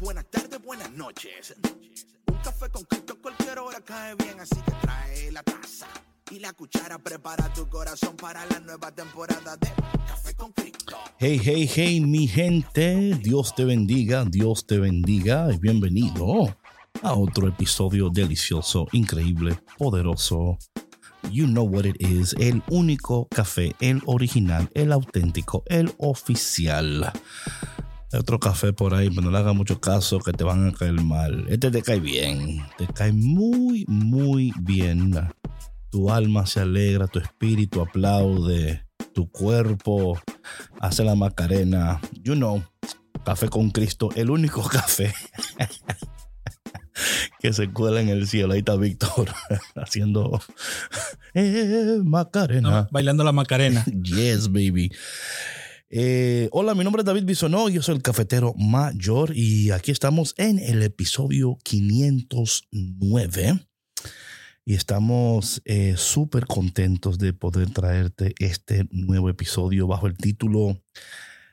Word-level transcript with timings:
buenas 0.00 0.24
tardes, 0.30 0.62
buenas 0.64 0.90
noches. 0.92 1.54
Un 2.26 2.36
café 2.38 2.68
con 2.70 2.84
Cristo 2.84 3.12
a 3.12 3.22
cualquier 3.22 3.58
hora 3.58 3.80
cae 3.80 4.14
bien, 4.14 4.40
así 4.40 4.56
que 4.56 4.72
trae 4.80 5.30
la 5.30 5.42
taza 5.42 5.86
y 6.30 6.38
la 6.38 6.52
cuchara. 6.52 6.98
Prepara 6.98 7.52
tu 7.52 7.68
corazón 7.68 8.16
para 8.16 8.44
la 8.46 8.60
nueva 8.60 8.90
temporada 8.90 9.56
de 9.56 9.68
Café 10.06 10.34
con 10.34 10.52
Cristo. 10.52 10.96
Hey, 11.18 11.40
hey, 11.42 11.70
hey, 11.72 12.00
mi 12.00 12.26
gente. 12.26 13.14
Dios 13.22 13.54
te 13.54 13.64
bendiga, 13.64 14.24
Dios 14.24 14.66
te 14.66 14.78
bendiga 14.78 15.52
y 15.52 15.58
bienvenido 15.58 16.56
a 17.02 17.14
otro 17.14 17.48
episodio 17.48 18.08
delicioso, 18.08 18.86
increíble, 18.92 19.58
poderoso. 19.76 20.58
You 21.30 21.46
know 21.46 21.64
what 21.64 21.84
it 21.84 22.00
is. 22.00 22.34
El 22.38 22.62
único 22.70 23.28
café, 23.28 23.74
el 23.80 24.00
original, 24.06 24.70
el 24.74 24.92
auténtico, 24.92 25.62
el 25.66 25.92
oficial. 25.98 27.12
Otro 28.12 28.40
café 28.40 28.72
por 28.72 28.94
ahí, 28.94 29.08
pero 29.08 29.22
no 29.22 29.30
le 29.30 29.38
haga 29.38 29.52
mucho 29.52 29.80
caso 29.80 30.18
que 30.18 30.32
te 30.32 30.42
van 30.42 30.66
a 30.66 30.72
caer 30.72 30.94
mal. 30.94 31.44
Este 31.48 31.70
te 31.70 31.82
cae 31.82 32.00
bien, 32.00 32.60
te 32.76 32.86
cae 32.88 33.12
muy, 33.12 33.84
muy 33.86 34.52
bien. 34.60 35.14
Tu 35.90 36.10
alma 36.10 36.46
se 36.46 36.60
alegra, 36.60 37.06
tu 37.06 37.20
espíritu 37.20 37.80
aplaude, 37.80 38.84
tu 39.14 39.30
cuerpo 39.30 40.20
hace 40.80 41.04
la 41.04 41.14
macarena. 41.14 42.00
You 42.22 42.34
know, 42.34 42.64
café 43.24 43.48
con 43.48 43.70
Cristo, 43.70 44.08
el 44.16 44.30
único 44.30 44.62
café 44.68 45.14
que 47.40 47.52
se 47.52 47.70
cuela 47.70 48.00
en 48.00 48.08
el 48.08 48.26
cielo. 48.26 48.52
Ahí 48.54 48.60
está 48.60 48.76
Víctor 48.76 49.30
haciendo 49.76 50.40
eh, 51.34 52.00
macarena. 52.04 52.70
No, 52.70 52.88
bailando 52.90 53.24
la 53.24 53.32
macarena. 53.32 53.84
Yes, 53.84 54.48
baby. 54.48 54.90
Eh, 55.92 56.48
hola, 56.52 56.76
mi 56.76 56.84
nombre 56.84 57.00
es 57.00 57.06
David 57.06 57.24
Bisonó, 57.24 57.68
yo 57.68 57.82
soy 57.82 57.96
el 57.96 58.02
cafetero 58.02 58.54
mayor 58.56 59.32
y 59.34 59.72
aquí 59.72 59.90
estamos 59.90 60.36
en 60.38 60.60
el 60.60 60.84
episodio 60.84 61.58
509 61.64 63.66
y 64.64 64.74
estamos 64.74 65.60
eh, 65.64 65.94
súper 65.96 66.46
contentos 66.46 67.18
de 67.18 67.32
poder 67.32 67.70
traerte 67.70 68.36
este 68.38 68.86
nuevo 68.92 69.30
episodio 69.30 69.88
bajo 69.88 70.06
el 70.06 70.16
título 70.16 70.80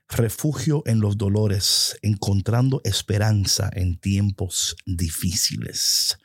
Refugio 0.07 0.83
en 0.85 0.99
los 0.99 1.17
dolores, 1.17 1.97
encontrando 2.03 2.79
esperanza 2.83 3.71
en 3.73 3.97
tiempos 3.97 4.75
difíciles. 4.85 6.19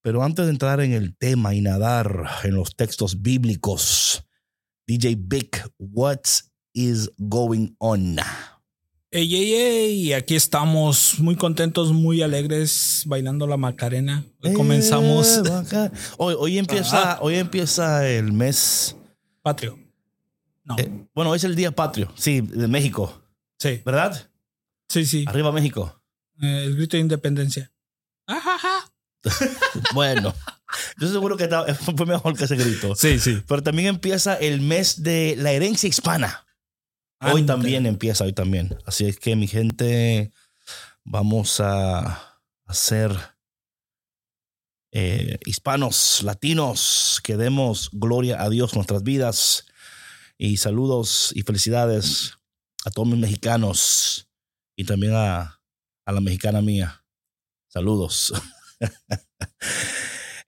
Pero 0.00 0.22
antes 0.22 0.46
de 0.46 0.52
entrar 0.52 0.80
en 0.80 0.94
el 0.94 1.14
tema 1.18 1.54
y 1.54 1.60
nadar 1.60 2.30
en 2.44 2.54
los 2.54 2.76
textos 2.76 3.20
bíblicos, 3.20 4.26
DJ 4.86 5.16
Vic, 5.18 5.70
what's 5.78 6.51
is 6.74 7.10
going 7.18 7.74
on? 7.78 8.18
Ey, 9.10 9.34
ey, 9.34 9.52
ey, 9.54 10.12
aquí 10.14 10.34
estamos 10.34 11.18
muy 11.18 11.36
contentos, 11.36 11.92
muy 11.92 12.22
alegres, 12.22 13.02
bailando 13.06 13.46
la 13.46 13.58
macarena. 13.58 14.24
Hoy 14.42 14.54
comenzamos. 14.54 15.36
Eh, 15.36 15.42
bacán. 15.42 15.92
hoy, 16.16 16.34
hoy 16.38 16.58
empieza, 16.58 17.18
hoy 17.20 17.34
empieza 17.34 18.08
el 18.08 18.32
mes. 18.32 18.96
Patrio. 19.42 19.78
No. 20.64 20.78
eh, 20.78 20.90
bueno, 21.14 21.30
hoy 21.32 21.36
es 21.36 21.44
el 21.44 21.56
día 21.56 21.72
patrio, 21.72 22.10
sí, 22.14 22.40
de 22.40 22.68
México, 22.68 23.20
sí, 23.58 23.82
¿verdad? 23.84 24.30
sí, 24.88 25.04
sí. 25.04 25.24
Arriba 25.26 25.50
México. 25.50 26.00
Eh, 26.40 26.64
el 26.66 26.76
grito 26.76 26.96
de 26.96 27.00
independencia. 27.02 27.70
Bueno, 29.94 30.34
yo 30.98 31.08
seguro 31.08 31.36
que 31.36 31.48
fue 31.96 32.06
mejor 32.06 32.36
que 32.36 32.44
ese 32.44 32.56
grito. 32.56 32.94
Sí, 32.96 33.18
sí. 33.18 33.42
Pero 33.46 33.62
también 33.62 33.88
empieza 33.88 34.34
el 34.34 34.60
mes 34.60 35.02
de 35.02 35.36
la 35.38 35.52
herencia 35.52 35.88
hispana. 35.88 36.44
Hoy 37.22 37.44
también 37.46 37.86
empieza, 37.86 38.24
hoy 38.24 38.32
también. 38.32 38.76
Así 38.84 39.06
es 39.06 39.18
que 39.18 39.36
mi 39.36 39.46
gente, 39.46 40.32
vamos 41.04 41.60
a 41.60 42.40
hacer 42.66 43.16
eh, 44.90 45.38
hispanos, 45.46 46.22
latinos, 46.22 47.20
que 47.22 47.36
demos 47.36 47.90
gloria 47.92 48.42
a 48.42 48.50
Dios 48.50 48.72
en 48.72 48.78
nuestras 48.78 49.02
vidas. 49.02 49.66
Y 50.36 50.56
saludos 50.56 51.32
y 51.34 51.42
felicidades 51.42 52.38
a 52.84 52.90
todos 52.90 53.06
mis 53.06 53.18
mexicanos 53.18 54.28
y 54.74 54.84
también 54.84 55.14
a, 55.14 55.60
a 56.04 56.12
la 56.12 56.20
mexicana 56.20 56.60
mía. 56.60 57.04
Saludos. 57.68 58.32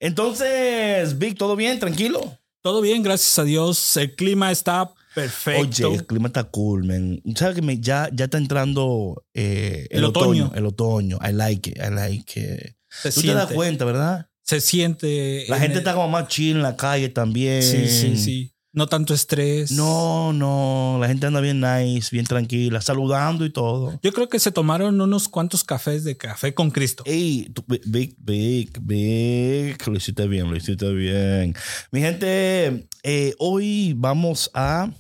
Entonces, 0.00 1.16
Vic, 1.18 1.38
¿todo 1.38 1.54
bien? 1.54 1.78
¿Tranquilo? 1.78 2.38
Todo 2.62 2.80
bien, 2.80 3.02
gracias 3.02 3.38
a 3.38 3.44
Dios. 3.44 3.96
El 3.96 4.14
clima 4.16 4.50
está 4.50 4.92
perfecto. 5.14 5.88
Oye, 5.88 5.96
el 5.98 6.06
clima 6.06 6.26
está 6.28 6.44
cool, 6.44 6.84
man. 6.84 7.20
¿Sabes 7.36 7.54
que 7.56 7.62
me- 7.62 7.78
ya, 7.80 8.08
ya 8.12 8.24
está 8.26 8.38
entrando 8.38 9.24
eh, 9.34 9.86
el, 9.90 9.98
El 9.98 10.04
otoño. 10.04 10.46
otoño. 10.46 10.52
El 10.58 10.66
otoño. 10.66 11.18
I 11.26 11.32
like 11.32 11.70
it. 11.70 11.76
I 11.78 11.90
like 11.94 12.40
it. 12.40 12.76
se, 12.88 13.10
Tú 13.10 13.20
siente, 13.20 13.28
te 13.40 13.46
das 13.46 13.52
cuenta, 13.52 13.84
¿verdad? 13.84 14.28
se 14.42 14.60
siente. 14.60 15.44
La 15.48 15.56
en 15.56 15.62
gente 15.62 15.74
el- 15.74 15.78
está 15.78 15.94
como 15.94 16.08
más 16.08 16.28
chill 16.28 16.56
en 16.56 16.62
la 16.62 16.76
calle 16.76 17.08
también. 17.08 17.62
Sí, 17.62 17.88
sí, 17.88 18.16
sí. 18.16 18.50
No 18.76 18.88
tanto 18.88 19.14
estrés. 19.14 19.70
No, 19.70 20.32
no. 20.32 20.98
La 21.00 21.06
gente 21.06 21.26
anda 21.26 21.40
bien 21.40 21.60
nice, 21.60 22.08
bien 22.10 22.26
tranquila, 22.26 22.80
saludando 22.80 23.44
y 23.46 23.50
todo. 23.52 24.00
Yo 24.02 24.12
creo 24.12 24.28
que 24.28 24.40
se 24.40 24.50
tomaron 24.50 25.00
unos 25.00 25.28
cuantos 25.28 25.62
cafés 25.62 26.02
de 26.02 26.16
café 26.16 26.54
con 26.54 26.72
Cristo. 26.72 27.04
Ey, 27.06 27.48
tú, 27.54 27.64
Vic, 27.68 28.16
Vic, 28.18 28.80
Vic, 28.82 29.86
lo 29.86 29.96
hiciste 29.96 30.26
bien, 30.26 30.50
lo 30.50 30.56
hiciste 30.56 30.92
bien. 30.92 31.54
Mi 31.92 32.00
gente, 32.00 32.88
eh, 33.04 33.34
hoy 33.38 33.94
vamos 33.96 34.50
a, 34.54 34.90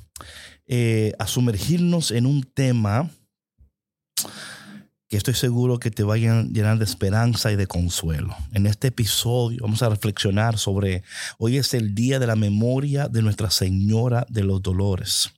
eh, 0.66 1.12
a 1.18 1.26
sumergirnos 1.26 2.10
en 2.10 2.26
un 2.26 2.42
tema 2.42 3.10
que 5.08 5.16
estoy 5.18 5.34
seguro 5.34 5.78
que 5.78 5.90
te 5.90 6.02
va 6.02 6.14
a 6.14 6.18
llenar 6.18 6.78
de 6.78 6.84
esperanza 6.84 7.52
y 7.52 7.56
de 7.56 7.66
consuelo. 7.66 8.34
En 8.52 8.66
este 8.66 8.88
episodio 8.88 9.60
vamos 9.62 9.82
a 9.82 9.88
reflexionar 9.88 10.58
sobre, 10.58 11.02
hoy 11.38 11.58
es 11.58 11.74
el 11.74 11.94
día 11.94 12.18
de 12.18 12.26
la 12.26 12.36
memoria 12.36 13.08
de 13.08 13.22
Nuestra 13.22 13.50
Señora 13.50 14.26
de 14.28 14.42
los 14.44 14.62
Dolores. 14.62 15.30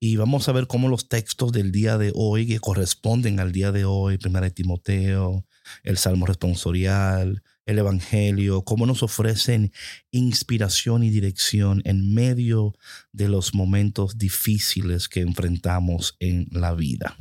Y 0.00 0.16
vamos 0.16 0.48
a 0.48 0.52
ver 0.52 0.66
cómo 0.66 0.88
los 0.88 1.08
textos 1.08 1.52
del 1.52 1.72
día 1.72 1.98
de 1.98 2.12
hoy, 2.14 2.46
que 2.46 2.60
corresponden 2.60 3.40
al 3.40 3.52
día 3.52 3.72
de 3.72 3.84
hoy, 3.84 4.18
Primera 4.18 4.46
de 4.46 4.50
Timoteo, 4.50 5.44
el 5.82 5.98
Salmo 5.98 6.26
responsorial, 6.26 7.42
el 7.66 7.78
Evangelio, 7.78 8.62
cómo 8.62 8.86
nos 8.86 9.02
ofrecen 9.02 9.72
inspiración 10.10 11.02
y 11.02 11.10
dirección 11.10 11.82
en 11.84 12.12
medio 12.14 12.74
de 13.12 13.28
los 13.28 13.54
momentos 13.54 14.18
difíciles 14.18 15.08
que 15.08 15.20
enfrentamos 15.20 16.16
en 16.20 16.46
la 16.50 16.74
vida. 16.74 17.16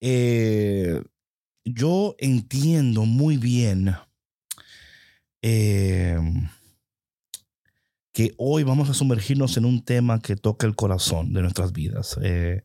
Eh, 0.00 1.02
yo 1.64 2.14
entiendo 2.18 3.06
muy 3.06 3.38
bien 3.38 3.96
eh, 5.40 6.18
que 8.12 8.34
hoy 8.36 8.62
vamos 8.62 8.90
a 8.90 8.94
sumergirnos 8.94 9.56
en 9.56 9.64
un 9.64 9.82
tema 9.82 10.20
que 10.20 10.36
toca 10.36 10.66
el 10.66 10.76
corazón 10.76 11.32
de 11.32 11.42
nuestras 11.42 11.72
vidas. 11.72 12.18
Eh, 12.22 12.64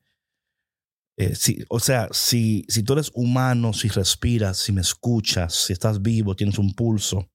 eh, 1.20 1.36
si- 1.36 1.66
o 1.70 1.80
sea, 1.82 2.10
si, 2.14 2.66
si 2.70 2.84
tú 2.84 2.94
eres 2.96 3.12
humano, 3.16 3.74
si 3.74 3.90
respiras, 3.90 4.58
si 4.60 4.74
me 4.74 4.82
escuchas, 4.82 5.56
si 5.56 5.74
estás 5.74 6.02
vivo, 6.04 6.36
tienes 6.38 6.60
un 6.60 6.74
pulso, 6.76 7.30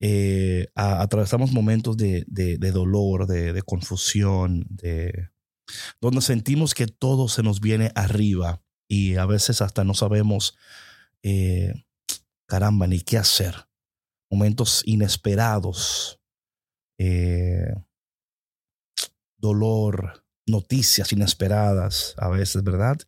eh, 0.00 0.68
atravesamos 0.74 1.52
momentos 1.52 1.96
de, 1.96 2.24
de- 2.26 2.58
de 2.58 2.72
dolor, 2.72 3.26
de, 3.26 3.52
de 3.52 3.62
confusión, 3.62 4.66
de, 4.68 5.30
donde 6.00 6.20
sentimos 6.22 6.74
que 6.74 6.86
todo 6.86 7.28
se 7.28 7.42
nos 7.42 7.60
viene 7.60 7.92
arriba 7.94 8.62
y 8.88 9.16
a 9.16 9.26
veces 9.26 9.62
hasta 9.62 9.84
no 9.84 9.94
sabemos, 9.94 10.56
eh, 11.22 11.74
caramba, 12.46 12.86
ni 12.86 13.00
qué 13.00 13.18
hacer. 13.18 13.54
Momentos 14.30 14.82
inesperados, 14.86 16.20
dolor, 19.36 20.21
noticias 20.46 21.12
inesperadas 21.12 22.14
a 22.18 22.28
veces, 22.28 22.62
¿verdad? 22.62 22.98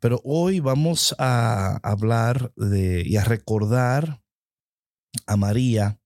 Pero 0.00 0.20
hoy 0.24 0.60
vamos 0.60 1.14
a 1.18 1.80
hablar 1.82 2.52
de 2.56 3.02
y 3.04 3.16
a 3.16 3.24
recordar 3.24 4.22
a 5.26 5.36
María, 5.36 5.98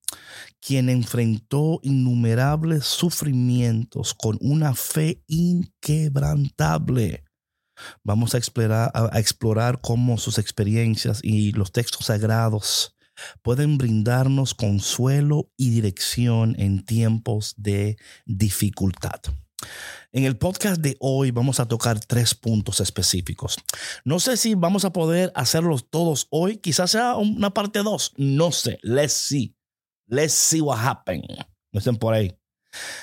quien 0.61 0.89
enfrentó 0.89 1.81
innumerables 1.83 2.85
sufrimientos 2.85 4.15
con 4.15 4.39
una 4.41 4.75
fe 4.75 5.23
inquebrantable. 5.27 7.25
Vamos 8.05 8.35
a 8.35 8.39
explorar, 8.39 8.91
a 8.95 9.19
explorar 9.19 9.81
cómo 9.81 10.17
sus 10.19 10.39
experiencias 10.39 11.21
y 11.23 11.53
los 11.53 11.73
textos 11.73 12.07
sagrados 12.07 12.97
pueden 13.43 13.79
brindarnos 13.79 14.55
consuelo 14.55 15.51
y 15.57 15.71
dirección 15.71 16.55
en 16.59 16.85
tiempos 16.85 17.55
de 17.57 17.97
dificultad. 18.27 19.21
En 20.11 20.25
el 20.25 20.37
podcast 20.37 20.81
de 20.81 20.97
hoy 21.01 21.31
vamos 21.31 21.61
a 21.61 21.67
tocar 21.67 22.01
tres 22.01 22.35
puntos 22.35 22.81
específicos. 22.81 23.57
No 24.05 24.19
sé 24.19 24.37
si 24.37 24.55
vamos 24.55 24.85
a 24.85 24.93
poder 24.93 25.33
hacerlos 25.35 25.89
todos 25.89 26.27
hoy, 26.31 26.57
quizás 26.57 26.91
sea 26.91 27.17
una 27.17 27.55
parte 27.55 27.81
dos, 27.81 28.13
no 28.17 28.53
sé, 28.53 28.79
let's 28.83 29.13
see. 29.13 29.57
Let's 30.07 30.35
see 30.35 30.61
what 30.61 30.79
happens. 30.79 31.25
No 31.73 31.79
estén 31.79 31.97
por 31.97 32.13
ahí. 32.13 32.37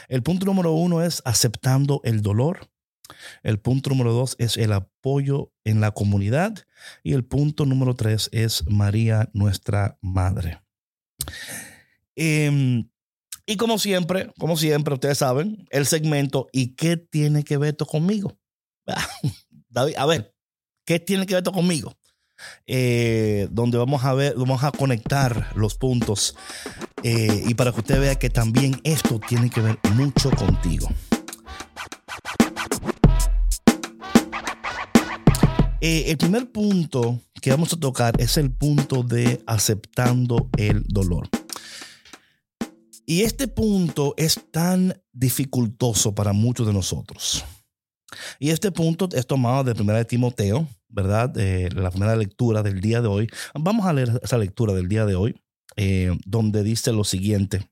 El 0.07 0.21
punto 0.21 0.45
número 0.45 0.73
uno 0.73 1.01
es 1.01 1.21
aceptando 1.25 2.01
el 2.03 2.21
dolor. 2.21 2.69
El 3.43 3.59
punto 3.59 3.89
número 3.89 4.13
dos 4.13 4.35
es 4.39 4.57
el 4.57 4.73
apoyo 4.73 5.51
en 5.63 5.81
la 5.81 5.91
comunidad. 5.91 6.65
Y 7.03 7.13
el 7.13 7.25
punto 7.25 7.65
número 7.65 7.95
tres 7.95 8.29
es 8.31 8.65
María, 8.67 9.29
nuestra 9.33 9.97
madre. 10.01 10.61
Em, 12.15 12.89
y 13.45 13.57
como 13.57 13.79
siempre, 13.79 14.31
como 14.37 14.57
siempre, 14.57 14.93
ustedes 14.93 15.17
saben, 15.17 15.65
el 15.69 15.85
segmento, 15.85 16.47
¿y 16.51 16.75
qué 16.75 16.97
tiene 16.97 17.43
que 17.43 17.57
ver 17.57 17.69
esto 17.71 17.85
conmigo? 17.85 18.37
David, 19.69 19.95
a 19.97 20.05
ver, 20.05 20.35
¿qué 20.85 20.99
tiene 20.99 21.25
que 21.25 21.33
ver 21.33 21.41
esto 21.41 21.51
conmigo? 21.51 21.97
Eh, 22.67 23.47
donde 23.51 23.77
vamos 23.77 24.03
a 24.05 24.13
ver, 24.13 24.35
vamos 24.37 24.63
a 24.63 24.71
conectar 24.71 25.51
los 25.55 25.75
puntos 25.75 26.35
eh, 27.03 27.43
y 27.47 27.53
para 27.53 27.71
que 27.71 27.79
usted 27.79 27.99
vea 27.99 28.15
que 28.17 28.29
también 28.29 28.79
esto 28.83 29.19
tiene 29.19 29.49
que 29.49 29.61
ver 29.61 29.77
mucho 29.93 30.31
contigo. 30.31 30.89
Eh, 35.81 36.11
el 36.11 36.17
primer 36.17 36.51
punto 36.51 37.21
que 37.41 37.51
vamos 37.51 37.71
a 37.71 37.79
tocar 37.79 38.19
es 38.19 38.35
el 38.35 38.51
punto 38.51 39.01
de 39.01 39.41
aceptando 39.45 40.49
el 40.57 40.83
dolor. 40.83 41.29
Y 43.05 43.21
este 43.21 43.47
punto 43.47 44.13
es 44.17 44.51
tan 44.51 45.01
dificultoso 45.13 46.13
para 46.13 46.33
muchos 46.33 46.67
de 46.67 46.73
nosotros. 46.73 47.45
Y 48.39 48.49
este 48.49 48.71
punto 48.71 49.07
es 49.13 49.25
tomado 49.25 49.63
de 49.63 49.73
primera 49.73 49.99
de 49.99 50.05
Timoteo, 50.05 50.67
¿verdad? 50.89 51.29
De 51.29 51.69
la 51.71 51.91
primera 51.91 52.15
lectura 52.17 52.61
del 52.61 52.81
día 52.81 53.01
de 53.01 53.07
hoy. 53.07 53.29
Vamos 53.53 53.85
a 53.85 53.93
leer 53.93 54.19
esa 54.21 54.37
lectura 54.37 54.73
del 54.73 54.89
día 54.89 55.05
de 55.05 55.15
hoy, 55.15 55.41
eh, 55.77 56.11
donde 56.25 56.61
dice 56.61 56.91
lo 56.91 57.05
siguiente. 57.05 57.69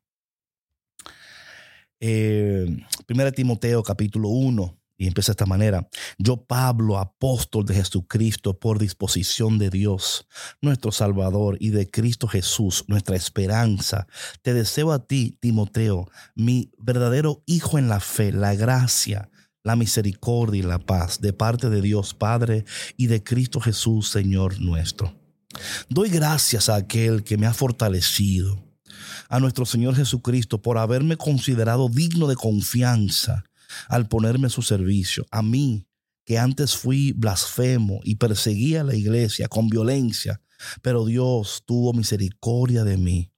Eh, 1.99 2.85
primera 3.05 3.31
de 3.31 3.35
Timoteo 3.35 3.83
capítulo 3.83 4.29
1, 4.29 4.77
y 4.97 5.07
empieza 5.07 5.31
de 5.31 5.33
esta 5.33 5.45
manera. 5.45 5.87
Yo, 6.17 6.37
Pablo, 6.37 6.97
apóstol 6.97 7.65
de 7.65 7.75
Jesucristo, 7.75 8.59
por 8.59 8.79
disposición 8.79 9.57
de 9.59 9.69
Dios, 9.69 10.27
nuestro 10.61 10.91
Salvador, 10.91 11.57
y 11.59 11.69
de 11.69 11.89
Cristo 11.89 12.27
Jesús, 12.27 12.85
nuestra 12.87 13.15
esperanza, 13.15 14.07
te 14.41 14.53
deseo 14.53 14.91
a 14.91 15.05
ti, 15.05 15.37
Timoteo, 15.39 16.09
mi 16.35 16.71
verdadero 16.79 17.43
Hijo 17.45 17.77
en 17.77 17.87
la 17.87 17.99
fe, 17.99 18.31
la 18.31 18.55
gracia, 18.55 19.29
la 19.63 19.75
misericordia 19.75 20.59
y 20.59 20.63
la 20.63 20.79
paz 20.79 21.21
de 21.21 21.33
parte 21.33 21.69
de 21.69 21.81
Dios 21.81 22.13
Padre 22.13 22.65
y 22.95 23.07
de 23.07 23.23
Cristo 23.23 23.59
Jesús, 23.59 24.09
Señor 24.09 24.59
nuestro. 24.59 25.13
Doy 25.89 26.09
gracias 26.09 26.69
a 26.69 26.75
aquel 26.75 27.23
que 27.23 27.37
me 27.37 27.47
ha 27.47 27.53
fortalecido, 27.53 28.63
a 29.29 29.39
nuestro 29.39 29.65
Señor 29.65 29.95
Jesucristo, 29.95 30.61
por 30.61 30.77
haberme 30.77 31.17
considerado 31.17 31.89
digno 31.89 32.27
de 32.27 32.35
confianza 32.35 33.43
al 33.87 34.07
ponerme 34.07 34.47
a 34.47 34.51
su 34.51 34.61
servicio. 34.61 35.25
A 35.31 35.41
mí, 35.41 35.87
que 36.25 36.37
antes 36.37 36.75
fui 36.75 37.13
blasfemo 37.13 37.99
y 38.03 38.15
perseguía 38.15 38.81
a 38.81 38.83
la 38.83 38.95
iglesia 38.95 39.47
con 39.47 39.69
violencia, 39.69 40.41
pero 40.81 41.05
Dios 41.05 41.63
tuvo 41.65 41.93
misericordia 41.93 42.83
de 42.83 42.97
mí, 42.97 43.31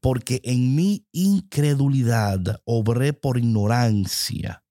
porque 0.00 0.40
en 0.44 0.74
mi 0.74 1.06
incredulidad 1.12 2.60
obré 2.64 3.12
por 3.12 3.38
ignorancia, 3.38 4.64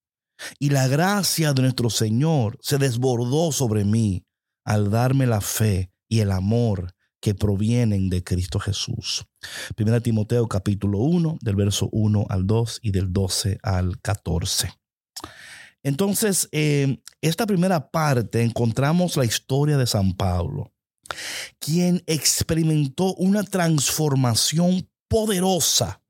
y 0.60 0.70
la 0.70 0.88
gracia 0.88 1.54
de 1.54 1.62
nuestro 1.62 1.90
Señor 1.90 2.58
se 2.62 2.78
desbordó 2.78 3.52
sobre 3.52 3.86
mí 3.86 4.26
al 4.66 4.90
darme 4.90 5.26
la 5.26 5.42
fe 5.42 5.92
y 6.10 6.20
el 6.20 6.32
amor 6.32 6.94
que 7.22 7.34
provienen 7.34 8.10
de 8.10 8.24
Cristo 8.24 8.60
Jesús. 8.60 9.26
Primera 9.76 10.00
Timoteo 10.00 10.48
capítulo 10.48 11.00
1, 11.00 11.38
del 11.42 11.56
verso 11.56 11.90
1 11.92 12.26
al 12.30 12.46
2 12.46 12.80
y 12.84 12.92
del 12.92 13.14
12 13.14 13.60
al 13.64 14.00
14. 14.02 14.74
Entonces, 15.86 16.50
en 16.52 17.02
esta 17.22 17.46
primera 17.46 17.92
parte 17.92 18.42
encontramos 18.42 19.16
la 19.18 19.26
historia 19.26 19.78
de 19.78 19.86
San 19.86 20.14
Pablo, 20.14 20.74
quien 21.60 22.02
experimentó 22.08 23.14
una 23.14 23.44
transformación 23.44 24.90
poderosa 25.08 26.02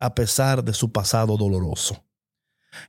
a 0.00 0.16
pesar 0.16 0.64
de 0.64 0.72
su 0.72 0.90
pasado 0.90 1.36
doloroso. 1.36 2.04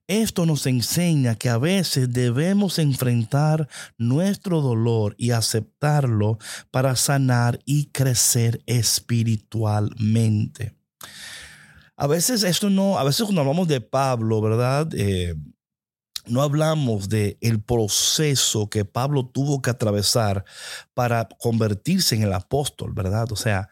Esto 0.07 0.47
nos 0.47 0.65
enseña 0.65 1.35
que 1.35 1.49
a 1.49 1.59
veces 1.59 2.11
debemos 2.11 2.79
enfrentar 2.79 3.69
nuestro 3.99 4.61
dolor 4.61 5.13
y 5.19 5.29
aceptarlo 5.31 6.39
para 6.71 6.95
sanar 6.95 7.59
y 7.63 7.91
crecer 7.91 8.63
espiritualmente. 8.65 10.75
A 11.95 12.07
veces 12.07 12.41
esto 12.41 12.71
no, 12.71 12.97
a 12.97 13.03
veces 13.03 13.21
cuando 13.21 13.41
hablamos 13.41 13.67
de 13.67 13.81
Pablo, 13.81 14.41
¿verdad? 14.41 14.89
Eh, 14.95 15.35
no 16.25 16.41
hablamos 16.41 17.09
de 17.09 17.37
el 17.41 17.61
proceso 17.61 18.69
que 18.69 18.85
Pablo 18.85 19.25
tuvo 19.25 19.61
que 19.61 19.69
atravesar 19.69 20.45
para 20.93 21.27
convertirse 21.39 22.15
en 22.15 22.23
el 22.23 22.33
apóstol, 22.33 22.93
¿verdad? 22.93 23.31
O 23.31 23.35
sea, 23.35 23.69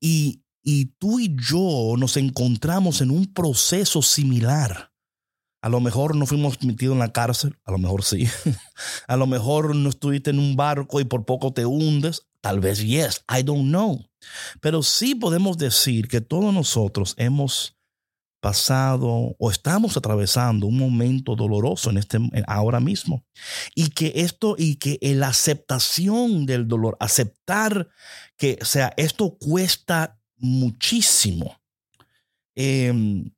y, 0.00 0.42
y 0.62 0.86
tú 0.98 1.20
y 1.20 1.36
yo 1.36 1.94
nos 1.98 2.16
encontramos 2.16 3.00
en 3.00 3.10
un 3.10 3.32
proceso 3.32 4.02
similar. 4.02 4.92
A 5.62 5.68
lo 5.68 5.80
mejor 5.80 6.16
no 6.16 6.24
fuimos 6.24 6.62
metidos 6.62 6.94
en 6.94 7.00
la 7.00 7.12
cárcel, 7.12 7.58
a 7.64 7.72
lo 7.72 7.78
mejor 7.78 8.02
sí. 8.02 8.26
a 9.06 9.16
lo 9.16 9.26
mejor 9.26 9.76
no 9.76 9.90
estuviste 9.90 10.30
en 10.30 10.38
un 10.38 10.56
barco 10.56 11.00
y 11.00 11.04
por 11.04 11.26
poco 11.26 11.52
te 11.52 11.66
hundes. 11.66 12.26
Tal 12.40 12.60
vez 12.60 12.82
yes, 12.82 13.22
I 13.28 13.42
don't 13.42 13.68
know. 13.68 14.02
Pero 14.62 14.82
sí 14.82 15.14
podemos 15.14 15.58
decir 15.58 16.08
que 16.08 16.22
todos 16.22 16.54
nosotros 16.54 17.14
hemos 17.18 17.76
pasado 18.40 19.36
o 19.38 19.50
estamos 19.50 19.96
atravesando 19.96 20.66
un 20.66 20.78
momento 20.78 21.36
doloroso 21.36 21.90
en 21.90 21.98
este 21.98 22.18
ahora 22.46 22.80
mismo. 22.80 23.24
Y 23.74 23.90
que 23.90 24.12
esto 24.16 24.56
y 24.58 24.76
que 24.76 24.98
la 25.14 25.28
aceptación 25.28 26.46
del 26.46 26.66
dolor 26.66 26.96
aceptar 27.00 27.88
que 28.36 28.58
o 28.60 28.64
sea 28.64 28.92
esto 28.96 29.36
cuesta 29.38 30.18
muchísimo. 30.36 31.60
Em, 32.56 33.30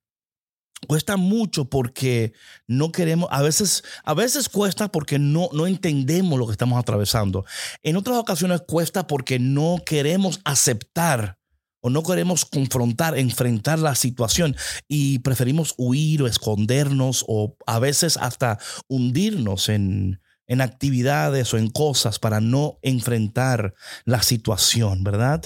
cuesta 0.88 1.16
mucho 1.16 1.68
porque 1.68 2.32
no 2.66 2.90
queremos 2.92 3.28
a 3.30 3.42
veces 3.42 3.84
a 4.04 4.14
veces 4.14 4.48
cuesta 4.48 4.90
porque 4.90 5.18
no 5.18 5.48
no 5.52 5.66
entendemos 5.66 6.38
lo 6.38 6.46
que 6.46 6.52
estamos 6.52 6.78
atravesando. 6.78 7.44
En 7.82 7.96
otras 7.96 8.16
ocasiones 8.16 8.62
cuesta 8.66 9.06
porque 9.06 9.38
no 9.38 9.78
queremos 9.84 10.40
aceptar 10.44 11.41
o 11.82 11.90
no 11.90 12.02
queremos 12.02 12.44
confrontar, 12.44 13.18
enfrentar 13.18 13.78
la 13.78 13.94
situación 13.94 14.56
y 14.88 15.18
preferimos 15.18 15.74
huir 15.76 16.22
o 16.22 16.26
escondernos 16.26 17.24
o 17.28 17.56
a 17.66 17.78
veces 17.80 18.16
hasta 18.16 18.58
hundirnos 18.88 19.68
en, 19.68 20.20
actividades 20.60 21.54
o 21.54 21.58
en 21.58 21.70
cosas 21.70 22.18
para 22.18 22.40
no 22.40 22.78
enfrentar 22.82 23.74
la 24.04 24.22
situación, 24.22 25.02
¿verdad? 25.02 25.42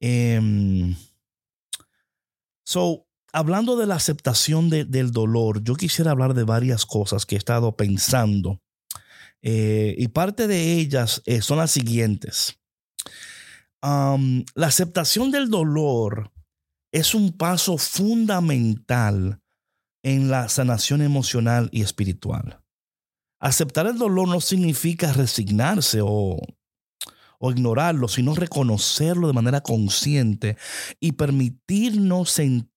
Em, 0.00 0.96
so, 2.64 3.06
hablando 3.30 3.76
de 3.76 3.86
la 3.86 3.96
aceptación 3.96 4.70
del 4.70 5.10
dolor, 5.12 5.62
yo 5.62 5.74
quisiera 5.74 6.12
hablar 6.12 6.32
de 6.32 6.44
varias 6.44 6.86
cosas 6.86 7.26
que 7.26 7.34
he 7.34 7.38
estado 7.38 7.76
pensando. 7.76 8.62
Eh, 9.42 9.94
y 9.98 10.08
parte 10.08 10.46
de 10.46 10.78
ellas 10.78 11.22
eh, 11.26 11.42
son 11.42 11.58
las 11.58 11.70
siguientes 11.70 12.58
la 13.82 14.66
aceptación 14.66 15.30
del 15.30 15.50
dolor 15.50 16.32
es 16.92 17.14
un 17.14 17.32
paso 17.32 17.78
fundamental 17.78 19.40
en 20.02 20.30
la 20.30 20.48
sanación 20.48 21.02
emocional 21.02 21.68
y 21.72 21.82
espiritual. 21.82 22.62
Aceptar 23.40 23.86
el 23.86 23.98
dolor 23.98 24.28
no 24.28 24.40
significa 24.40 25.12
resignarse 25.12 26.00
o, 26.02 26.40
o 27.38 27.50
ignorarlo, 27.50 28.08
sino 28.08 28.34
reconocerlo 28.34 29.28
de 29.28 29.32
manera 29.32 29.60
consciente 29.60 30.56
y 30.98 31.12
permitirnos 31.12 32.30
sentir 32.30 32.68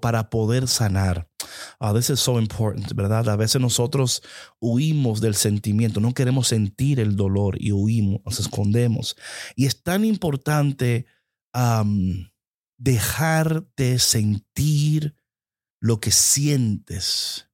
para 0.00 0.28
poder 0.28 0.68
sanar. 0.68 1.29
A 1.78 1.92
veces 1.92 2.10
es 2.10 2.20
so 2.20 2.38
important, 2.40 2.92
¿verdad? 2.94 3.28
A 3.28 3.36
veces 3.36 3.60
nosotros 3.60 4.22
huimos 4.60 5.20
del 5.20 5.34
sentimiento, 5.34 6.00
no 6.00 6.14
queremos 6.14 6.48
sentir 6.48 7.00
el 7.00 7.16
dolor 7.16 7.56
y 7.60 7.72
huimos, 7.72 8.20
nos 8.24 8.40
escondemos. 8.40 9.16
Y 9.56 9.66
es 9.66 9.82
tan 9.82 10.04
importante 10.04 11.06
dejarte 12.78 13.98
sentir 13.98 15.14
lo 15.80 16.00
que 16.00 16.10
sientes. 16.10 17.48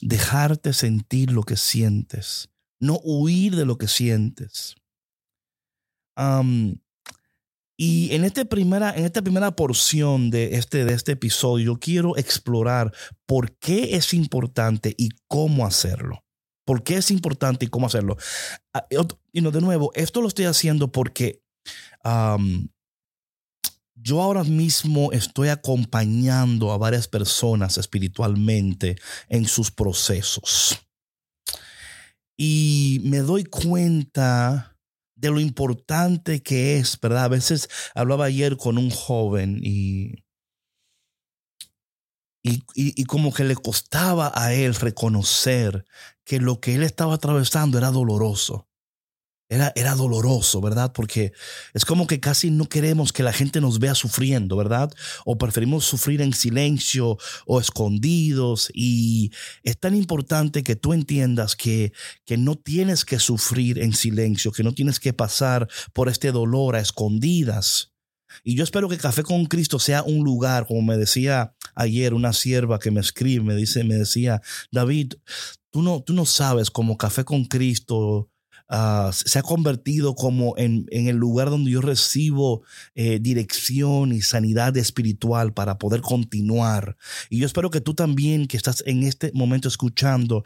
Dejarte 0.00 0.72
sentir 0.72 1.32
lo 1.32 1.42
que 1.42 1.56
sientes. 1.56 2.50
No 2.80 3.00
huir 3.02 3.56
de 3.56 3.64
lo 3.66 3.78
que 3.78 3.88
sientes. 3.88 4.76
Y 7.80 8.12
en, 8.12 8.24
este 8.24 8.44
primera, 8.44 8.92
en 8.92 9.04
esta 9.04 9.22
primera 9.22 9.54
porción 9.54 10.30
de 10.30 10.56
este, 10.56 10.84
de 10.84 10.94
este 10.94 11.12
episodio, 11.12 11.78
quiero 11.78 12.16
explorar 12.16 12.92
por 13.24 13.56
qué 13.58 13.94
es 13.94 14.14
importante 14.14 14.96
y 14.98 15.10
cómo 15.28 15.64
hacerlo. 15.64 16.24
¿Por 16.66 16.82
qué 16.82 16.96
es 16.96 17.12
importante 17.12 17.66
y 17.66 17.68
cómo 17.68 17.86
hacerlo? 17.86 18.16
Ah, 18.74 18.84
y 19.32 19.40
de 19.40 19.60
nuevo, 19.60 19.92
esto 19.94 20.20
lo 20.20 20.26
estoy 20.26 20.46
haciendo 20.46 20.90
porque 20.90 21.40
yo 23.94 24.22
ahora 24.22 24.42
mismo 24.42 25.12
estoy 25.12 25.48
acompañando 25.48 26.72
a 26.72 26.78
varias 26.78 27.06
personas 27.06 27.78
espiritualmente 27.78 28.96
en 29.28 29.46
sus 29.46 29.70
procesos. 29.70 30.76
y 32.36 33.00
me 33.02 33.18
doy 33.18 33.44
cuenta 33.44 34.77
de 35.18 35.30
lo 35.30 35.40
importante 35.40 36.42
que 36.42 36.78
es, 36.78 36.98
¿verdad? 37.00 37.24
A 37.24 37.28
veces 37.28 37.68
hablaba 37.94 38.26
ayer 38.26 38.56
con 38.56 38.78
un 38.78 38.90
joven 38.90 39.60
y, 39.62 40.24
y, 42.42 42.62
y, 42.74 43.04
como 43.04 43.32
que 43.32 43.44
le 43.44 43.56
costaba 43.56 44.32
a 44.34 44.54
él 44.54 44.74
reconocer 44.74 45.84
que 46.24 46.40
lo 46.40 46.60
que 46.60 46.76
él 46.76 46.84
estaba 46.84 47.14
atravesando 47.14 47.78
era 47.78 47.90
doloroso. 47.90 48.67
Era, 49.50 49.72
era, 49.76 49.94
doloroso, 49.94 50.60
¿verdad? 50.60 50.92
Porque 50.92 51.32
es 51.72 51.86
como 51.86 52.06
que 52.06 52.20
casi 52.20 52.50
no 52.50 52.68
queremos 52.68 53.12
que 53.12 53.22
la 53.22 53.32
gente 53.32 53.62
nos 53.62 53.78
vea 53.78 53.94
sufriendo, 53.94 54.56
¿verdad? 54.56 54.92
O 55.24 55.38
preferimos 55.38 55.86
sufrir 55.86 56.20
en 56.20 56.34
silencio 56.34 57.16
o 57.46 57.60
escondidos. 57.60 58.70
Y 58.74 59.32
es 59.62 59.78
tan 59.78 59.94
importante 59.94 60.62
que 60.62 60.76
tú 60.76 60.92
entiendas 60.92 61.56
que, 61.56 61.92
que 62.26 62.36
no 62.36 62.56
tienes 62.56 63.06
que 63.06 63.18
sufrir 63.18 63.78
en 63.78 63.94
silencio, 63.94 64.52
que 64.52 64.62
no 64.62 64.72
tienes 64.72 65.00
que 65.00 65.14
pasar 65.14 65.66
por 65.94 66.10
este 66.10 66.30
dolor 66.30 66.76
a 66.76 66.80
escondidas. 66.80 67.92
Y 68.44 68.54
yo 68.54 68.64
espero 68.64 68.88
que 68.88 68.98
Café 68.98 69.22
con 69.22 69.46
Cristo 69.46 69.78
sea 69.78 70.02
un 70.02 70.24
lugar, 70.24 70.66
como 70.66 70.82
me 70.82 70.96
decía 70.96 71.54
ayer 71.74 72.14
una 72.14 72.32
sierva 72.32 72.78
que 72.78 72.90
me 72.90 73.00
escribe, 73.00 73.44
me 73.44 73.54
dice, 73.54 73.84
me 73.84 73.94
decía, 73.94 74.42
David, 74.70 75.14
tú 75.70 75.82
no, 75.82 76.02
tú 76.02 76.12
no 76.12 76.26
sabes 76.26 76.70
cómo 76.70 76.96
Café 76.96 77.24
con 77.24 77.44
Cristo 77.44 78.30
Ah, 78.68 79.10
se 79.12 79.38
ha 79.38 79.42
convertido 79.42 80.14
como 80.14 80.54
en, 80.58 80.86
el 80.90 81.16
lugar 81.16 81.48
donde 81.48 81.70
yo 81.70 81.80
recibo 81.80 82.62
eh, 82.94 83.18
dirección 83.18 84.12
y 84.12 84.20
sanidad 84.20 84.76
espiritual 84.76 85.54
para 85.54 85.78
poder 85.78 86.02
continuar. 86.02 86.96
Y 87.30 87.38
yo 87.38 87.46
espero 87.46 87.70
que 87.70 87.80
tú 87.80 87.94
también, 87.94 88.46
que 88.46 88.58
estás 88.58 88.82
en 88.86 89.04
este 89.04 89.32
momento 89.32 89.68
escuchando, 89.68 90.44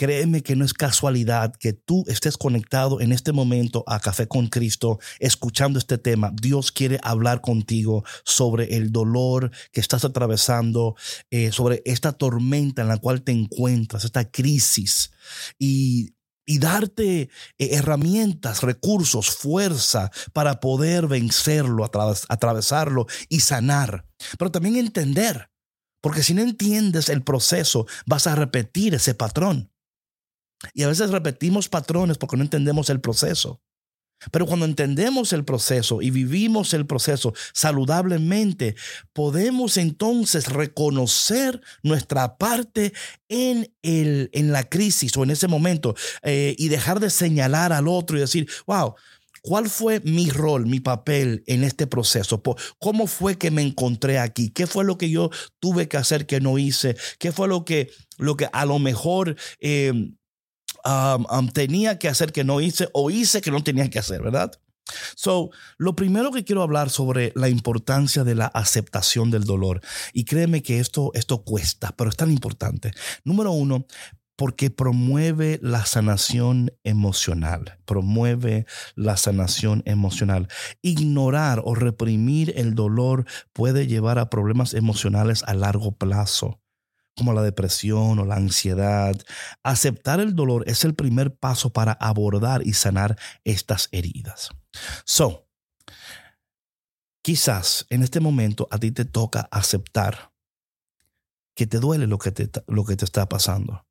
Créeme 0.00 0.42
que 0.42 0.56
no 0.56 0.64
es 0.64 0.72
casualidad 0.72 1.54
que 1.54 1.74
tú 1.74 2.04
estés 2.06 2.38
conectado 2.38 3.02
en 3.02 3.12
este 3.12 3.32
momento 3.32 3.84
a 3.86 4.00
Café 4.00 4.26
con 4.26 4.46
Cristo, 4.46 4.98
escuchando 5.18 5.78
este 5.78 5.98
tema. 5.98 6.32
Dios 6.32 6.72
quiere 6.72 6.98
hablar 7.02 7.42
contigo 7.42 8.02
sobre 8.24 8.76
el 8.76 8.92
dolor 8.92 9.50
que 9.72 9.80
estás 9.82 10.06
atravesando, 10.06 10.96
eh, 11.30 11.52
sobre 11.52 11.82
esta 11.84 12.12
tormenta 12.12 12.80
en 12.80 12.88
la 12.88 12.96
cual 12.96 13.20
te 13.20 13.32
encuentras, 13.32 14.06
esta 14.06 14.24
crisis. 14.24 15.10
Y 15.58 16.14
y 16.50 16.58
darte 16.58 17.20
eh, 17.20 17.28
herramientas, 17.58 18.64
recursos, 18.64 19.30
fuerza 19.30 20.10
para 20.32 20.58
poder 20.58 21.06
vencerlo, 21.06 21.84
atravesarlo 21.84 23.06
y 23.28 23.38
sanar. 23.38 24.04
Pero 24.36 24.50
también 24.50 24.74
entender, 24.74 25.48
porque 26.00 26.24
si 26.24 26.34
no 26.34 26.42
entiendes 26.42 27.08
el 27.08 27.22
proceso, 27.22 27.86
vas 28.04 28.26
a 28.26 28.34
repetir 28.34 28.96
ese 28.96 29.14
patrón. 29.14 29.72
Y 30.74 30.82
a 30.82 30.88
veces 30.88 31.10
repetimos 31.10 31.68
patrones 31.68 32.18
porque 32.18 32.36
no 32.36 32.42
entendemos 32.42 32.90
el 32.90 33.00
proceso. 33.00 33.62
Pero 34.30 34.46
cuando 34.46 34.66
entendemos 34.66 35.32
el 35.32 35.44
proceso 35.44 36.02
y 36.02 36.10
vivimos 36.10 36.74
el 36.74 36.86
proceso 36.86 37.32
saludablemente, 37.52 38.76
podemos 39.12 39.76
entonces 39.76 40.48
reconocer 40.48 41.60
nuestra 41.82 42.36
parte 42.36 42.92
en, 43.28 43.72
el, 43.82 44.30
en 44.32 44.52
la 44.52 44.68
crisis 44.68 45.16
o 45.16 45.22
en 45.22 45.30
ese 45.30 45.48
momento 45.48 45.94
eh, 46.22 46.54
y 46.58 46.68
dejar 46.68 47.00
de 47.00 47.10
señalar 47.10 47.72
al 47.72 47.88
otro 47.88 48.16
y 48.16 48.20
decir, 48.20 48.48
wow, 48.66 48.94
¿Cuál 49.42 49.70
fue 49.70 50.00
mi 50.00 50.28
rol, 50.28 50.66
mi 50.66 50.80
papel 50.80 51.42
en 51.46 51.64
este 51.64 51.86
proceso? 51.86 52.42
¿Cómo 52.78 53.06
fue 53.06 53.38
que 53.38 53.50
me 53.50 53.62
encontré 53.62 54.18
aquí? 54.18 54.50
¿Qué 54.50 54.66
fue 54.66 54.84
lo 54.84 54.98
que 54.98 55.08
yo 55.08 55.30
tuve 55.60 55.88
que 55.88 55.96
hacer 55.96 56.26
que 56.26 56.40
no 56.40 56.58
hice? 56.58 56.96
¿Qué 57.18 57.32
fue 57.32 57.48
lo 57.48 57.64
que, 57.64 57.90
lo 58.18 58.36
que 58.36 58.48
a 58.52 58.66
lo 58.66 58.78
mejor 58.78 59.36
eh, 59.60 60.12
tenía 61.52 61.98
que 61.98 62.08
hacer 62.08 62.32
que 62.32 62.44
no 62.44 62.60
hice 62.60 62.88
o 62.92 63.10
hice 63.10 63.40
que 63.40 63.50
no 63.50 63.62
tenía 63.62 63.88
que 63.90 63.98
hacer, 63.98 64.22
¿verdad? 64.22 64.52
So, 65.14 65.50
lo 65.78 65.94
primero 65.94 66.30
que 66.30 66.44
quiero 66.44 66.62
hablar 66.62 66.90
sobre 66.90 67.32
la 67.34 67.48
importancia 67.48 68.24
de 68.24 68.34
la 68.34 68.46
aceptación 68.46 69.30
del 69.30 69.44
dolor. 69.44 69.80
Y 70.12 70.24
créeme 70.24 70.62
que 70.62 70.80
esto, 70.80 71.10
esto 71.14 71.44
cuesta, 71.44 71.94
pero 71.96 72.10
es 72.10 72.16
tan 72.16 72.30
importante. 72.30 72.92
Número 73.24 73.52
uno, 73.52 73.86
porque 74.36 74.70
promueve 74.70 75.58
la 75.62 75.84
sanación 75.84 76.72
emocional, 76.82 77.78
promueve 77.84 78.64
la 78.94 79.18
sanación 79.18 79.82
emocional. 79.84 80.48
Ignorar 80.80 81.60
o 81.62 81.74
reprimir 81.74 82.54
el 82.56 82.74
dolor 82.74 83.26
puede 83.52 83.86
llevar 83.86 84.18
a 84.18 84.30
problemas 84.30 84.72
emocionales 84.72 85.42
a 85.42 85.52
largo 85.52 85.92
plazo 85.92 86.58
como 87.16 87.32
la 87.32 87.42
depresión 87.42 88.18
o 88.18 88.24
la 88.24 88.36
ansiedad. 88.36 89.16
Aceptar 89.62 90.20
el 90.20 90.34
dolor 90.34 90.64
es 90.66 90.84
el 90.84 90.94
primer 90.94 91.34
paso 91.34 91.70
para 91.72 91.92
abordar 91.92 92.66
y 92.66 92.74
sanar 92.74 93.18
estas 93.44 93.88
heridas. 93.92 94.50
So, 95.04 95.48
quizás 97.22 97.86
en 97.90 98.02
este 98.02 98.20
momento 98.20 98.68
a 98.70 98.78
ti 98.78 98.90
te 98.92 99.04
toca 99.04 99.48
aceptar 99.50 100.32
que 101.54 101.66
te 101.66 101.78
duele 101.78 102.06
lo 102.06 102.18
que 102.18 102.32
te, 102.32 102.50
lo 102.68 102.84
que 102.84 102.96
te 102.96 103.04
está 103.04 103.28
pasando. 103.28 103.84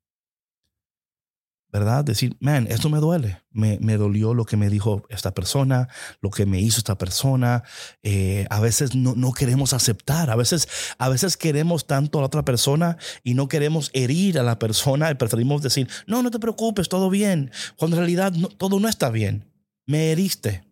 ¿Verdad? 1.72 2.04
Decir, 2.04 2.36
man, 2.40 2.66
esto 2.68 2.88
me 2.88 2.98
duele. 2.98 3.42
Me, 3.52 3.78
me, 3.80 3.96
dolió 3.96 4.34
lo 4.34 4.44
que 4.44 4.56
me 4.56 4.68
dijo 4.68 5.04
esta 5.08 5.32
persona, 5.32 5.88
lo 6.20 6.30
que 6.30 6.46
me 6.46 6.60
hizo 6.60 6.78
esta 6.78 6.98
persona. 6.98 7.62
Eh, 8.02 8.46
a 8.50 8.60
veces 8.60 8.94
no, 8.94 9.14
no, 9.14 9.32
queremos 9.32 9.72
aceptar, 9.72 10.30
a 10.30 10.36
veces, 10.36 10.68
a 10.98 11.08
veces 11.08 11.36
queremos 11.36 11.86
tanto 11.86 12.18
a 12.18 12.22
la 12.22 12.26
otra 12.26 12.44
persona 12.44 12.96
y 13.22 13.34
no 13.34 13.48
queremos 13.48 13.90
herir 13.92 14.38
a 14.38 14.42
la 14.42 14.58
persona 14.58 15.10
y 15.10 15.14
preferimos 15.14 15.62
decir, 15.62 15.88
no, 16.06 16.22
no 16.22 16.30
te 16.30 16.38
preocupes, 16.38 16.88
todo 16.88 17.10
bien, 17.10 17.50
cuando 17.76 17.96
en 17.96 18.00
realidad 18.00 18.32
todo 18.56 18.80
no 18.80 18.88
está 18.88 19.10
bien. 19.10 19.52
Me 19.86 20.12
heriste, 20.12 20.64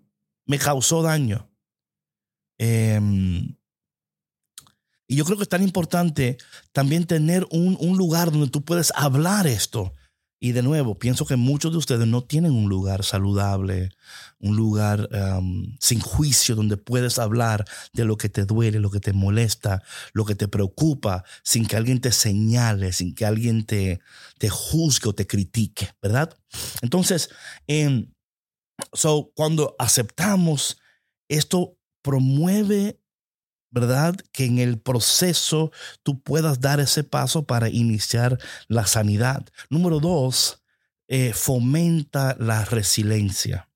me 0.47 0.59
causó 0.59 1.03
daño. 1.03 1.51
Em, 2.59 3.57
y 5.07 5.17
yo 5.17 5.25
creo 5.25 5.37
que 5.37 5.45
es 5.45 5.49
tan 5.49 5.63
importante 5.63 6.39
también 6.73 7.07
tener 7.07 7.47
un, 7.51 7.77
un 7.81 7.97
lugar 7.97 8.31
donde 8.31 8.51
tú 8.51 8.65
puedes 8.65 8.93
hablar 8.95 9.47
esto 9.47 9.95
y 10.41 10.53
de 10.53 10.63
nuevo, 10.63 10.99
pienso 10.99 11.27
que 11.27 11.35
muchos 11.37 11.73
de 11.73 11.79
ustedes 11.79 12.07
no 12.07 12.23
tienen 12.23 12.53
un 12.53 12.69
lugar 12.69 13.05
saludable, 13.05 13.91
un 14.39 14.57
lugar 14.57 15.09
sin 15.81 16.01
juicio 16.01 16.55
donde 16.55 16.77
puedes 16.77 17.19
hablar 17.19 17.65
de 17.93 18.05
lo 18.05 18.17
que 18.17 18.29
te 18.29 18.45
duele, 18.45 18.79
lo 18.79 18.91
que 18.91 19.01
te 19.01 19.13
molesta, 19.13 19.83
lo 20.13 20.25
que 20.25 20.37
te 20.37 20.47
preocupa, 20.47 21.25
sin 21.43 21.67
que 21.67 21.77
alguien 21.77 22.01
te 22.01 22.13
señale, 22.13 22.93
sin 22.93 23.15
que 23.15 23.27
alguien 23.27 23.67
te, 23.67 24.01
te 24.39 24.49
juzgue 24.49 25.09
o 25.09 25.15
te 25.15 25.27
critique, 25.27 25.91
¿verdad? 26.01 26.37
Entonces, 26.83 27.31
em, 27.67 28.13
so, 28.93 29.33
cuando 29.35 29.75
aceptamos, 29.79 30.79
esto 31.29 31.77
promueve 32.03 33.01
¿verdad? 33.71 34.17
Que 34.33 34.45
en 34.45 34.59
el 34.59 34.79
proceso 34.79 35.71
tú 36.03 36.21
puedas 36.21 36.61
dar 36.61 36.81
ese 36.81 37.05
paso 37.05 37.45
para 37.45 37.69
iniciar 37.69 38.39
la 38.69 38.87
sanidad. 38.87 39.47
Número 39.71 40.01
dos, 40.01 40.63
eh, 41.09 41.33
fomenta 41.33 42.37
la 42.39 42.65
resiliencia. 42.65 43.69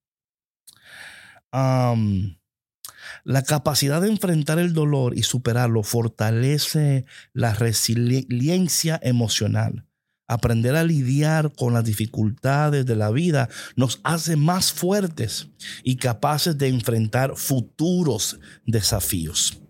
la 3.24 3.42
capacidad 3.42 4.00
de 4.00 4.08
enfrentar 4.08 4.58
el 4.58 4.72
dolor 4.72 5.16
y 5.16 5.22
superarlo 5.22 5.82
fortalece 5.82 7.04
la 7.34 7.52
resiliencia 7.52 8.98
emocional. 9.02 9.86
Aprender 10.26 10.76
a 10.76 10.84
lidiar 10.84 11.52
con 11.54 11.74
las 11.74 11.84
dificultades 11.84 12.86
de 12.86 12.96
la 12.96 13.10
vida 13.10 13.50
nos 13.76 14.00
hace 14.02 14.36
más 14.36 14.72
fuertes 14.72 15.48
y 15.82 15.96
capaces 15.96 16.56
de 16.56 16.68
enfrentar 16.68 17.36
futuros 17.36 18.40
desafíos 18.64 19.61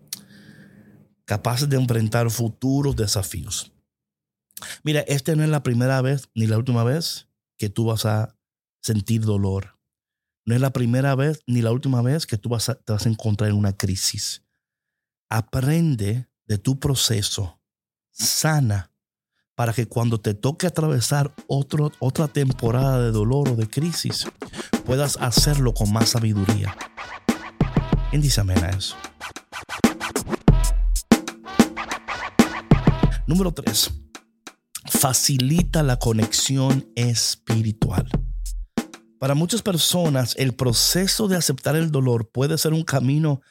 capaces 1.33 1.67
de 1.67 1.77
enfrentar 1.77 2.29
futuros 2.29 2.95
desafíos. 2.95 3.71
Mira, 4.83 4.99
esta 5.07 5.35
no 5.35 5.43
es 5.43 5.49
la 5.49 5.63
primera 5.63 5.99
vez 5.99 6.29
ni 6.35 6.45
la 6.45 6.59
última 6.59 6.83
vez 6.83 7.27
que 7.57 7.69
tú 7.69 7.85
vas 7.85 8.05
a 8.05 8.37
sentir 8.83 9.21
dolor. 9.21 9.79
No 10.45 10.53
es 10.53 10.61
la 10.61 10.69
primera 10.69 11.15
vez 11.15 11.41
ni 11.47 11.63
la 11.63 11.71
última 11.71 12.03
vez 12.03 12.27
que 12.27 12.37
tú 12.37 12.49
vas 12.49 12.69
a, 12.69 12.75
te 12.75 12.93
vas 12.93 13.07
a 13.07 13.09
encontrar 13.09 13.49
en 13.49 13.55
una 13.55 13.75
crisis. 13.75 14.43
Aprende 15.27 16.29
de 16.45 16.59
tu 16.59 16.79
proceso, 16.79 17.59
sana, 18.11 18.91
para 19.55 19.73
que 19.73 19.87
cuando 19.87 20.21
te 20.21 20.35
toque 20.35 20.67
atravesar 20.67 21.33
otro, 21.47 21.91
otra 21.97 22.27
temporada 22.27 23.01
de 23.01 23.09
dolor 23.09 23.49
o 23.49 23.55
de 23.55 23.67
crisis, 23.67 24.27
puedas 24.85 25.17
hacerlo 25.17 25.73
con 25.73 25.91
más 25.91 26.09
sabiduría. 26.09 26.77
¿Quién 28.11 28.21
dice 28.21 28.41
amén 28.41 28.63
a 28.63 28.69
eso? 28.69 28.95
Número 33.25 33.53
tres, 33.53 33.89
facilita 34.85 35.81
la 35.81 35.97
conexión 35.97 36.91
espiritual. 36.95 38.09
Para 39.17 39.33
muchas 39.33 39.61
personas, 39.61 40.35
el 40.37 40.53
proceso 40.53 41.29
de 41.29 41.37
aceptar 41.37 41.77
el 41.77 41.89
dolor 41.89 42.29
puede 42.29 42.57
ser 42.57 42.73
un 42.73 42.83
camino 42.83 43.41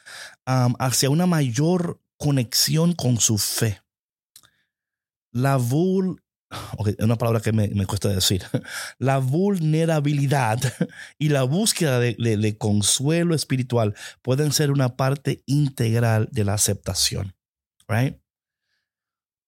hacia 0.45 1.09
una 1.09 1.25
mayor 1.25 1.99
conexión 2.17 2.93
con 2.93 3.19
su 3.19 3.39
fe. 3.39 3.81
La, 5.31 5.55
es 5.55 6.95
una 6.99 7.15
palabra 7.17 7.41
que 7.41 7.51
me, 7.51 7.85
cuesta 7.87 8.09
decir, 8.09 8.43
la 8.99 9.17
vulnerabilidad 9.17 10.59
y 11.17 11.29
la 11.29 11.41
búsqueda 11.41 11.99
de, 11.99 12.57
consuelo 12.59 13.33
espiritual 13.33 13.95
pueden 14.21 14.51
ser 14.51 14.69
una 14.69 14.95
parte 14.95 15.41
integral 15.47 16.29
de 16.31 16.43
la 16.43 16.53
aceptación. 16.53 17.35
Right? 17.87 18.22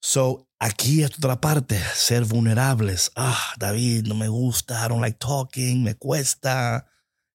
So, 0.07 0.47
aquí 0.59 1.01
es 1.01 1.17
otra 1.17 1.41
parte, 1.41 1.79
ser 1.95 2.25
vulnerables. 2.25 3.11
Ah, 3.15 3.53
David, 3.57 4.05
no 4.05 4.13
me 4.13 4.27
gusta, 4.27 4.85
I 4.85 4.89
don't 4.89 5.01
like 5.01 5.17
talking, 5.17 5.83
me 5.83 5.95
cuesta. 5.95 6.85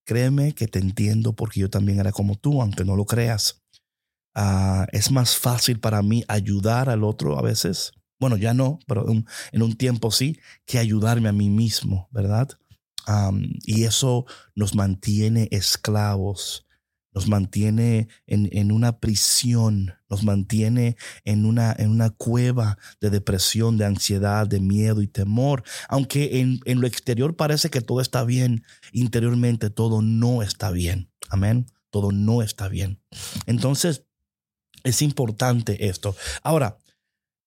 Créeme 0.06 0.54
que 0.54 0.68
te 0.68 0.78
entiendo 0.78 1.34
porque 1.34 1.58
yo 1.58 1.68
también 1.68 1.98
era 1.98 2.12
como 2.12 2.36
tú, 2.36 2.62
aunque 2.62 2.84
no 2.84 2.94
lo 2.94 3.06
creas. 3.06 3.64
Ah, 4.36 4.86
es 4.92 5.10
más 5.10 5.36
fácil 5.36 5.80
para 5.80 6.00
mí 6.02 6.22
ayudar 6.28 6.88
al 6.88 7.02
otro 7.02 7.36
a 7.36 7.42
veces 7.42 7.90
bueno, 8.20 8.36
ya 8.36 8.54
no, 8.54 8.78
pero 8.86 9.06
en 9.08 9.62
un 9.62 9.76
tiempo 9.76 10.12
sí, 10.12 10.38
que 10.64 10.78
ayudarme 10.78 11.28
a 11.28 11.32
mí 11.32 11.50
mismo, 11.50 12.08
¿verdad? 12.12 12.48
y 13.64 13.84
eso 13.84 14.24
nos 14.54 14.76
mantiene 14.76 15.48
esclavos, 15.50 16.64
nos 17.12 17.28
mantiene 17.28 18.08
en, 18.26 18.72
una 18.72 18.98
prisión, 18.98 19.94
nos 20.08 20.22
mantiene 20.22 20.96
en 21.24 21.44
una, 21.44 21.74
en 21.76 21.90
una 21.90 22.10
cueva 22.10 22.78
de 23.00 23.10
depresión, 23.10 23.76
de 23.76 23.84
ansiedad, 23.84 24.46
de 24.46 24.60
miedo 24.60 25.02
y 25.02 25.08
temor. 25.08 25.62
Aunque 25.88 26.40
en, 26.40 26.60
en 26.64 26.80
lo 26.80 26.86
exterior 26.86 27.36
parece 27.36 27.70
que 27.70 27.80
todo 27.80 28.00
está 28.00 28.24
bien, 28.24 28.64
interiormente 28.92 29.70
todo 29.70 30.02
no 30.02 30.42
está 30.42 30.70
bien. 30.70 31.10
Amén. 31.28 31.66
Todo 31.90 32.12
no 32.12 32.42
está 32.42 32.68
bien. 32.68 33.00
Entonces, 33.46 34.04
es 34.84 35.02
importante 35.02 35.88
esto. 35.88 36.14
Ahora, 36.42 36.78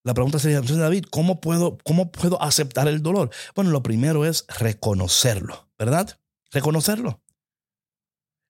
la 0.04 0.14
pregunta 0.14 0.38
sería, 0.38 0.62
David, 0.62 1.06
¿cómo 1.10 1.40
puedo, 1.40 1.78
¿cómo 1.84 2.12
puedo 2.12 2.42
aceptar 2.42 2.88
el 2.90 3.02
dolor? 3.02 3.30
Bueno, 3.56 3.72
lo 3.72 3.84
primero 3.84 4.26
es 4.26 4.46
reconocerlo, 4.60 5.70
¿verdad? 5.80 6.20
Reconocerlo. 6.52 7.23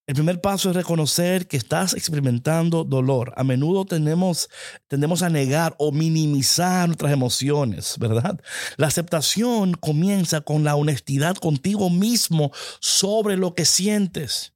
El 0.05 0.15
primer 0.15 0.41
paso 0.41 0.69
es 0.69 0.75
reconocer 0.75 1.47
que 1.47 1.55
estás 1.55 1.93
experimentando 1.93 2.83
dolor. 2.83 3.33
A 3.37 3.45
menudo 3.45 3.85
tenemos, 3.85 4.49
tendemos 4.89 5.21
a 5.21 5.29
negar 5.29 5.75
o 5.79 5.93
minimizar 5.93 6.87
nuestras 6.87 7.13
emociones, 7.13 7.95
¿verdad? 7.99 8.37
La 8.75 8.87
aceptación 8.87 9.75
comienza 9.75 10.41
con 10.41 10.65
la 10.65 10.75
honestidad 10.75 11.37
contigo 11.37 11.89
mismo 11.89 12.51
sobre 12.81 13.37
lo 13.37 13.55
que 13.55 13.63
sientes. 13.63 14.53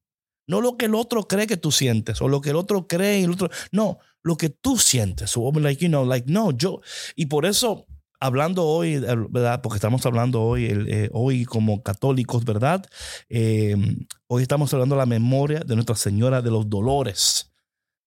No 0.47 0.59
lo 0.59 0.75
que 0.75 0.85
el 0.85 0.95
otro 0.95 1.29
cree 1.29 1.47
que 1.47 1.57
tú 1.57 1.71
sientes 1.71 2.21
o 2.21 2.27
lo 2.27 2.41
que 2.41 2.49
el 2.49 2.57
otro 2.57 2.87
cree 2.87 3.21
y 3.21 3.23
el 3.23 3.31
otro. 3.31 3.49
No, 3.71 3.99
lo 4.23 4.35
que 4.35 4.49
tú 4.49 4.77
sientes. 4.77 5.31
O 5.37 5.49
like, 5.53 5.81
you 5.81 5.89
know, 5.89 6.05
like, 6.05 6.29
no, 6.29 6.51
yo. 6.51 6.81
Y 7.15 7.27
por 7.27 7.45
eso, 7.45 7.85
hablando 8.19 8.65
hoy, 8.65 8.99
¿verdad? 9.29 9.61
Porque 9.61 9.77
estamos 9.77 10.05
hablando 10.05 10.41
hoy, 10.41 10.65
eh, 10.65 11.09
hoy 11.13 11.45
como 11.45 11.83
católicos, 11.83 12.45
¿verdad? 12.45 12.85
Em, 13.29 14.07
hoy 14.27 14.41
estamos 14.41 14.73
hablando 14.73 14.95
de 14.95 14.99
la 14.99 15.05
memoria 15.05 15.59
de 15.59 15.75
Nuestra 15.75 15.95
Señora 15.95 16.41
de 16.41 16.51
los 16.51 16.69
Dolores. 16.69 17.51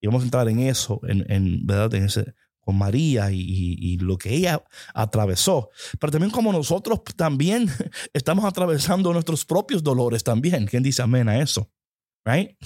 Y 0.00 0.06
vamos 0.06 0.22
a 0.22 0.24
entrar 0.24 0.48
en 0.48 0.60
eso, 0.60 1.00
en, 1.04 1.66
¿verdad? 1.66 1.94
En 1.94 2.04
ese, 2.04 2.34
con 2.60 2.76
María 2.76 3.30
y, 3.30 3.40
y, 3.40 3.98
lo 3.98 4.16
que 4.16 4.34
ella 4.34 4.62
atravesó. 4.94 5.70
Pero 5.98 6.10
también 6.10 6.30
como 6.30 6.52
nosotros 6.52 7.02
también 7.16 7.68
estamos 8.14 8.44
atravesando 8.44 9.12
nuestros 9.12 9.44
propios 9.44 9.82
dolores 9.82 10.24
también. 10.24 10.66
¿Quién 10.66 10.82
dice 10.82 11.02
amén 11.02 11.28
a 11.28 11.38
eso? 11.38 11.70
Right? 12.24 12.56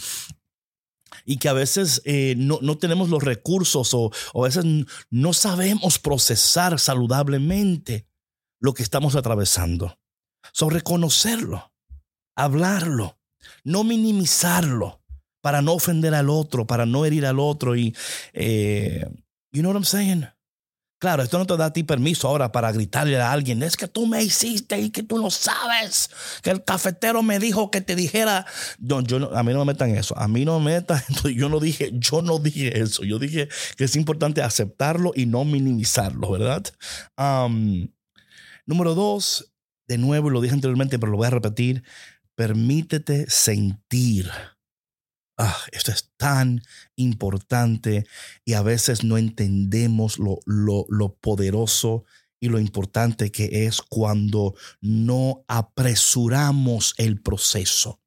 Y 1.25 1.38
que 1.38 1.49
a 1.49 1.52
veces 1.52 2.02
eh, 2.04 2.35
no, 2.37 2.59
tenemos 2.78 3.09
los 3.09 3.23
recursos 3.23 3.95
o, 3.95 4.11
a 4.35 4.43
veces 4.43 4.64
no 5.11 5.33
sabemos 5.33 5.99
procesar 5.99 6.78
saludablemente 6.78 8.07
lo 8.61 8.75
que 8.75 8.83
estamos 8.83 9.16
atravesando. 9.16 9.99
So, 10.52 10.71
reconocerlo, 10.71 11.73
hablarlo, 12.37 13.19
no 13.62 13.85
minimizarlo 13.85 15.02
para 15.41 15.63
no 15.63 15.73
ofender 15.75 16.15
al 16.15 16.30
otro, 16.30 16.67
para 16.67 16.87
no 16.87 17.04
herir 17.04 17.26
al 17.26 17.39
otro. 17.39 17.76
Y, 17.76 17.95
eh, 18.32 19.06
you 19.52 19.63
know 19.63 19.71
what 19.71 19.76
I'm 19.76 19.84
saying? 19.84 20.26
Claro, 21.04 21.23
esto 21.23 21.36
no 21.36 21.45
te 21.45 21.54
da 21.58 21.67
a 21.67 21.73
ti 21.75 21.82
permiso 21.82 22.28
ahora 22.28 22.50
para 22.50 22.73
gritarle 22.73 23.21
a 23.21 23.30
alguien, 23.30 23.62
es 23.62 23.76
que 23.76 23.86
tú 23.86 24.06
me 24.06 24.23
hiciste 24.23 24.80
y 24.80 24.88
que 24.88 25.02
tú 25.02 25.19
no 25.19 25.30
sabes, 25.30 26.08
que 26.43 26.49
el 26.49 26.64
cafetero 26.64 27.23
me 27.23 27.38
dijo 27.38 27.71
que 27.71 27.82
te 27.82 27.95
dijera, 27.95 28.47
yo, 28.78 28.97
a 29.36 29.43
mí 29.43 29.52
no 29.52 29.58
me 29.58 29.75
metan 29.75 29.90
eso, 29.90 30.17
a 30.17 30.28
mí 30.28 30.47
no 30.47 30.60
me 30.60 30.76
metan, 30.76 31.02
yo 31.36 31.50
no 31.50 31.60
dije, 31.60 31.90
yo 31.93 32.23
no 32.23 32.38
dije 32.38 32.80
eso, 32.80 33.04
yo 33.04 33.19
dije 33.19 33.50
que 33.76 33.84
es 33.84 33.97
importante 33.97 34.40
aceptarlo 34.40 35.12
y 35.14 35.26
no 35.26 35.45
minimizarlo, 35.45 36.30
¿verdad? 36.30 36.64
número 38.64 38.95
dos, 38.95 39.52
de 39.86 39.99
nuevo, 39.99 40.30
lo 40.30 40.40
dije 40.40 40.54
anteriormente, 40.54 40.99
pero 40.99 41.12
lo 41.12 41.19
voy 41.19 41.26
a 41.26 41.30
repetir, 41.32 41.84
permítete 42.34 43.26
sentir. 43.28 44.30
Ah, 45.36 45.58
esto 45.73 45.90
es 45.90 46.12
tan 46.16 46.62
importante 46.97 48.06
y 48.44 48.52
a 48.52 48.62
veces 48.62 49.02
no 49.02 49.18
entendemos 49.18 50.18
lo, 50.18 50.38
lo, 50.47 50.86
lo 50.88 51.14
poderoso 51.14 52.04
y 52.40 52.49
lo 52.49 52.60
importante 52.60 53.32
que 53.32 53.66
es 53.66 53.82
cuando 53.82 54.54
no 54.80 55.44
apresuramos 55.49 56.94
el 56.99 57.20
proceso. 57.20 58.00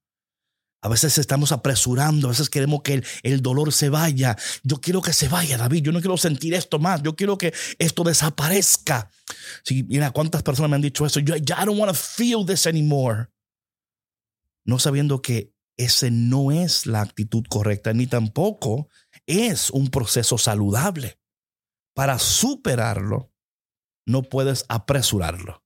A 0.82 0.90
veces 0.90 1.18
estamos 1.18 1.52
apresurando, 1.52 2.28
a 2.28 2.32
veces 2.32 2.50
queremos 2.50 2.82
que 2.84 2.94
el, 2.94 3.06
el, 3.24 3.42
dolor 3.42 3.74
se 3.74 3.90
vaya. 3.90 4.38
Yo 4.64 4.80
quiero 4.80 5.02
que 5.02 5.12
se 5.12 5.28
vaya, 5.28 5.58
David. 5.58 5.82
Yo 5.84 5.92
no 5.92 6.00
quiero 6.00 6.18
sentir 6.18 6.54
esto 6.54 6.78
más. 6.78 7.02
Yo 7.02 7.16
quiero 7.16 7.38
que 7.38 7.52
esto 7.80 8.04
desaparezca. 8.04 9.10
Sí, 9.64 9.84
mira, 9.84 10.12
cuántas 10.12 10.44
personas 10.44 10.70
me 10.70 10.76
han 10.76 10.84
dicho 10.84 11.06
eso. 11.06 11.20
Yo, 11.20 11.36
I 11.36 11.66
don't 11.66 11.80
want 11.80 11.92
to 11.92 11.98
feel 11.98 12.46
this 12.46 12.68
anymore. 12.68 13.28
No 14.66 14.78
sabiendo 14.78 15.22
que 15.22 15.52
ese 15.78 16.10
no 16.12 16.52
es 16.52 16.86
la 16.88 17.02
actitud 17.02 17.46
correcta, 17.48 17.94
ni 17.94 18.08
tampoco 18.08 18.90
es 19.26 19.70
un 19.70 19.90
proceso 19.90 20.38
saludable. 20.38 21.20
Para 21.94 22.20
superarlo, 22.20 23.32
no 24.06 24.24
puedes 24.24 24.66
apresurarlo. 24.70 25.64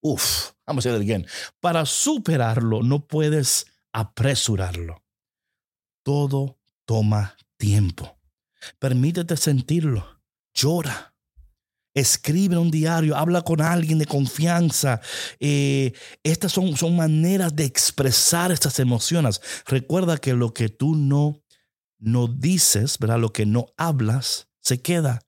Uf, 0.00 0.52
vamos 0.66 0.84
a 0.84 0.90
decirlo 0.90 1.04
again. 1.04 1.26
Para 1.60 1.86
superarlo, 1.86 2.82
no 2.82 3.06
puedes 3.06 3.66
apresurarlo. 3.92 5.04
Todo 6.02 6.58
toma 6.84 7.36
tiempo. 7.56 8.18
Permítete 8.78 9.36
sentirlo. 9.36 10.22
Llora 10.54 11.11
escribe 11.94 12.56
un 12.56 12.70
diario, 12.70 13.16
habla 13.16 13.42
con 13.42 13.60
alguien 13.60 13.98
de 13.98 14.06
confianza. 14.06 15.00
Eh, 15.40 15.92
estas 16.22 16.52
son, 16.52 16.76
son 16.76 16.96
maneras 16.96 17.54
de 17.54 17.64
expresar 17.64 18.52
estas 18.52 18.78
emociones. 18.78 19.40
Recuerda 19.66 20.18
que 20.18 20.34
lo 20.34 20.54
que 20.54 20.68
tú 20.68 20.94
no, 20.94 21.42
no 21.98 22.28
dices, 22.28 22.98
¿verdad? 22.98 23.18
lo 23.18 23.32
que 23.32 23.46
no 23.46 23.66
hablas, 23.76 24.48
se 24.60 24.80
queda. 24.80 25.20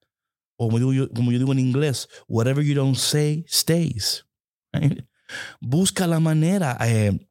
O 0.57 0.69
como 0.69 0.93
yo, 0.93 1.07
digo 1.07 1.53
en 1.53 1.59
inglés, 1.59 2.09
whatever 2.29 2.65
you 2.65 2.75
don't 2.75 2.97
say, 2.97 3.45
stays. 3.49 4.25
Busca 5.61 6.07
la 6.07 6.21
manera. 6.21 6.79
Eh, 6.83 7.29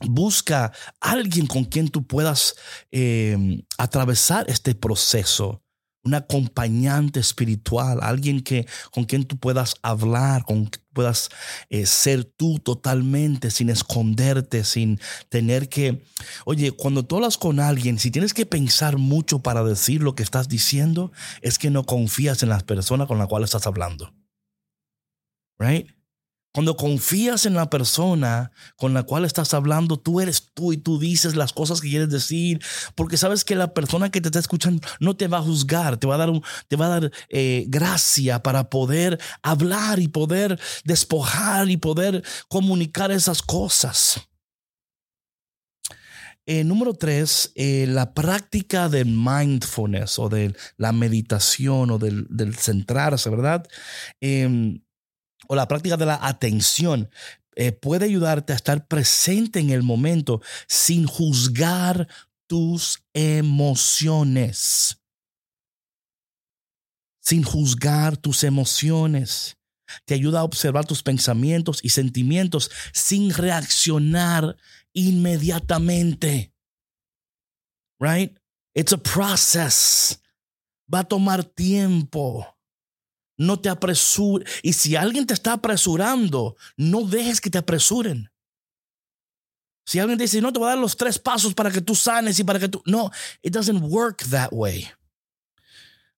busca 0.00 0.72
alguien 1.00 1.46
con 1.46 1.64
quien 1.64 1.88
tú 1.88 2.06
puedas 2.06 2.56
eh, 2.90 3.64
atravesar 3.78 4.44
este 4.50 4.74
proceso 4.74 5.61
un 6.04 6.14
acompañante 6.14 7.20
espiritual, 7.20 8.00
alguien 8.02 8.42
que, 8.42 8.66
con 8.90 9.04
quien 9.04 9.24
tú 9.24 9.36
puedas 9.36 9.76
hablar, 9.82 10.44
con 10.44 10.66
quien 10.66 10.84
puedas 10.92 11.30
eh, 11.70 11.86
ser 11.86 12.24
tú 12.24 12.58
totalmente, 12.58 13.50
sin 13.50 13.70
esconderte, 13.70 14.64
sin 14.64 15.00
tener 15.28 15.68
que, 15.68 16.02
oye, 16.44 16.72
cuando 16.72 17.04
tú 17.04 17.16
hablas 17.16 17.38
con 17.38 17.60
alguien, 17.60 17.98
si 17.98 18.10
tienes 18.10 18.34
que 18.34 18.46
pensar 18.46 18.98
mucho 18.98 19.40
para 19.40 19.62
decir 19.62 20.02
lo 20.02 20.14
que 20.14 20.22
estás 20.22 20.48
diciendo, 20.48 21.12
es 21.40 21.58
que 21.58 21.70
no 21.70 21.84
confías 21.84 22.42
en 22.42 22.48
las 22.48 22.64
personas 22.64 23.06
con 23.06 23.18
la 23.18 23.26
cual 23.26 23.44
estás 23.44 23.66
hablando. 23.66 24.12
Right? 25.58 25.88
Cuando 26.52 26.76
confías 26.76 27.46
en 27.46 27.54
la 27.54 27.70
persona 27.70 28.52
con 28.76 28.92
la 28.92 29.04
cual 29.04 29.24
estás 29.24 29.54
hablando, 29.54 29.98
tú 29.98 30.20
eres 30.20 30.50
tú 30.52 30.72
y 30.72 30.76
tú 30.76 30.98
dices 30.98 31.34
las 31.34 31.52
cosas 31.52 31.80
que 31.80 31.88
quieres 31.88 32.10
decir, 32.10 32.60
porque 32.94 33.16
sabes 33.16 33.44
que 33.44 33.54
la 33.54 33.72
persona 33.72 34.10
que 34.10 34.20
te 34.20 34.28
está 34.28 34.38
escuchando 34.38 34.86
no 35.00 35.16
te 35.16 35.28
va 35.28 35.38
a 35.38 35.42
juzgar, 35.42 35.96
te 35.96 36.06
va 36.06 36.16
a 36.16 36.18
dar, 36.18 36.30
te 36.68 36.76
va 36.76 36.86
a 36.86 37.00
dar 37.00 37.12
eh, 37.30 37.64
gracia 37.68 38.42
para 38.42 38.68
poder 38.68 39.18
hablar 39.42 39.98
y 39.98 40.08
poder 40.08 40.60
despojar 40.84 41.70
y 41.70 41.78
poder 41.78 42.22
comunicar 42.48 43.10
esas 43.10 43.40
cosas. 43.40 44.20
Eh, 46.44 46.64
número 46.64 46.92
tres, 46.92 47.52
eh, 47.54 47.86
la 47.88 48.14
práctica 48.14 48.88
de 48.88 49.04
mindfulness 49.04 50.18
o 50.18 50.28
de 50.28 50.54
la 50.76 50.92
meditación 50.92 51.90
o 51.92 51.98
del, 51.98 52.26
del 52.28 52.56
centrarse, 52.56 53.30
¿verdad? 53.30 53.64
Em, 54.20 54.82
o 55.52 55.54
la 55.54 55.68
práctica 55.68 55.98
de 55.98 56.06
la 56.06 56.18
atención 56.26 57.10
eh, 57.56 57.72
puede 57.72 58.06
ayudarte 58.06 58.54
a 58.54 58.56
estar 58.56 58.88
presente 58.88 59.60
en 59.60 59.68
el 59.68 59.82
momento 59.82 60.40
sin 60.66 61.06
juzgar 61.06 62.08
tus 62.46 63.02
emociones. 63.12 64.96
Sin 67.20 67.42
juzgar 67.42 68.16
tus 68.16 68.44
emociones. 68.44 69.58
te 70.06 70.14
ayuda 70.14 70.40
a 70.40 70.44
observar 70.44 70.86
tus 70.86 71.02
pensamientos 71.02 71.80
y 71.82 71.90
sentimientos 71.90 72.70
sin 72.94 73.30
reaccionar 73.30 74.56
inmediatamente. 74.94 76.54
Right? 78.00 78.38
It's 78.74 78.94
a 78.94 78.96
process. 78.96 80.18
Va 80.90 81.00
a 81.00 81.04
tomar 81.04 81.44
tiempo. 81.44 82.46
No 83.42 83.58
te 83.58 83.68
apresures. 83.68 84.48
Y 84.62 84.72
si 84.72 84.94
alguien 84.94 85.26
te 85.26 85.34
está 85.34 85.54
apresurando, 85.54 86.56
no 86.76 87.02
dejes 87.02 87.40
que 87.40 87.50
te 87.50 87.58
apresuren. 87.58 88.30
Si 89.84 89.98
alguien 89.98 90.16
te 90.16 90.24
dice, 90.24 90.40
no, 90.40 90.52
te 90.52 90.60
voy 90.60 90.68
a 90.68 90.70
dar 90.70 90.78
los 90.78 90.96
tres 90.96 91.18
pasos 91.18 91.54
para 91.54 91.70
que 91.70 91.80
tú 91.80 91.94
sanes 91.94 92.38
y 92.38 92.44
para 92.44 92.60
que 92.60 92.68
tú... 92.68 92.82
No, 92.86 93.10
it 93.42 93.52
doesn't 93.52 93.82
work 93.82 94.24
that 94.30 94.50
way. 94.52 94.88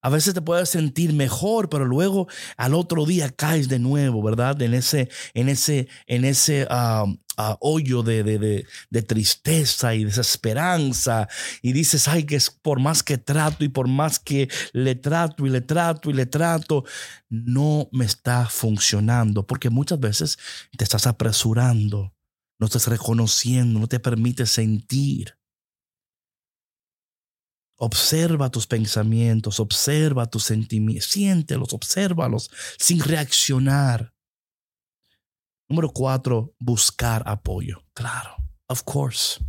A 0.02 0.10
veces 0.10 0.34
te 0.34 0.42
puedes 0.42 0.68
sentir 0.68 1.14
mejor, 1.14 1.70
pero 1.70 1.86
luego 1.86 2.28
al 2.58 2.74
otro 2.74 3.06
día 3.06 3.30
caes 3.30 3.68
de 3.68 3.78
nuevo, 3.78 4.22
¿verdad? 4.22 4.60
En 4.60 4.74
ese, 4.74 5.08
en 5.32 5.48
ese, 5.48 5.88
en 6.06 6.26
ese 6.26 6.68
um, 6.70 7.16
uh, 7.38 7.56
hoyo 7.60 8.02
de, 8.02 8.22
de, 8.22 8.66
de, 8.90 9.02
tristeza 9.02 9.94
y 9.94 10.04
desesperanza. 10.04 11.28
Y 11.62 11.72
dices, 11.72 12.08
ay, 12.08 12.24
que 12.24 12.36
es 12.36 12.50
por 12.50 12.80
más 12.80 13.02
que 13.02 13.18
trato 13.18 13.64
y 13.64 13.68
por 13.68 13.88
más 13.88 14.18
que 14.18 14.48
le 14.72 14.94
trato 14.94 15.46
y 15.46 15.50
le 15.50 15.60
trato 15.60 16.10
y 16.10 16.12
le 16.12 16.26
trato, 16.26 16.84
no 17.28 17.88
me 17.92 18.04
está 18.04 18.46
funcionando. 18.46 19.46
Porque 19.46 19.70
muchas 19.70 20.00
veces 20.00 20.38
te 20.76 20.84
estás 20.84 21.06
apresurando, 21.06 22.14
no 22.58 22.66
estás 22.66 22.86
reconociendo, 22.86 23.80
no 23.80 23.86
te 23.88 24.00
permite 24.00 24.46
sentir. 24.46 25.36
Observa 27.76 28.50
tus 28.50 28.66
pensamientos, 28.66 29.58
observa 29.58 30.26
tus 30.26 30.44
sentimientos, 30.44 31.06
siéntelos, 31.10 31.72
obsérvalos 31.72 32.50
sin 32.78 33.00
reaccionar. 33.00 34.13
Número 35.68 35.90
cuatro, 35.90 36.54
buscar 36.58 37.22
apoyo. 37.26 37.82
Claro, 37.94 38.36
of 38.68 38.82
course. 38.84 39.40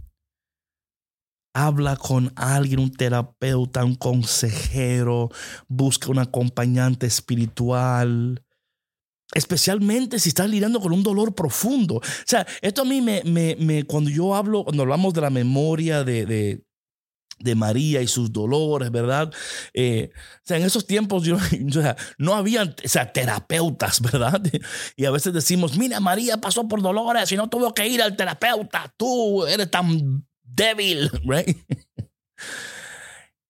Habla 1.54 1.96
con 1.96 2.34
alguien, 2.36 2.80
un 2.80 2.92
terapeuta, 2.92 3.86
un 3.86 3.96
consejero, 3.96 5.30
busca 5.68 6.10
un 6.10 6.20
acompañante 6.20 7.08
espiritual. 7.08 8.44
Especialmente 9.34 10.20
si 10.20 10.30
estás 10.30 10.50
lidiando 10.50 10.80
con 10.80 10.92
un 10.92 11.04
dolor 11.04 11.34
profundo. 11.34 11.96
O 11.96 12.02
sea, 12.26 12.46
esto 12.62 12.82
a 12.82 12.86
mí 12.86 13.02
me, 13.02 13.24
me, 13.24 13.56
me 13.58 13.84
cuando 13.84 14.10
yo 14.10 14.36
hablo, 14.36 14.64
cuando 14.64 14.84
hablamos 14.84 15.14
de 15.14 15.22
la 15.22 15.30
memoria 15.30 16.04
de, 16.04 16.26
de 16.26 16.66
de 17.40 17.56
María 17.56 18.02
y 18.02 18.08
sus 18.08 18.32
dolores, 18.32 18.92
¿verdad? 18.92 19.34
Eh, 19.74 20.12
o 20.14 20.42
sea, 20.44 20.58
en 20.58 20.64
esos 20.64 20.88
tiempos 20.88 21.24
yo, 21.24 21.38
no 22.18 22.36
había 22.36 22.64
o 22.64 22.88
sea, 22.88 23.12
terapeutas, 23.12 24.02
¿verdad? 24.02 24.42
Y 24.96 25.06
a 25.06 25.12
veces 25.12 25.34
decimos, 25.34 25.78
mira, 25.78 26.00
María 26.00 26.38
pasó 26.38 26.68
por 26.68 26.82
dolores 26.82 27.32
y 27.32 27.36
no 27.36 27.50
tuvo 27.50 27.74
que 27.74 27.88
ir 27.88 28.02
al 28.02 28.16
terapeuta, 28.16 28.94
tú 28.98 29.46
eres 29.46 29.70
tan 29.70 30.26
débil, 30.44 31.10
¿right? 31.26 31.58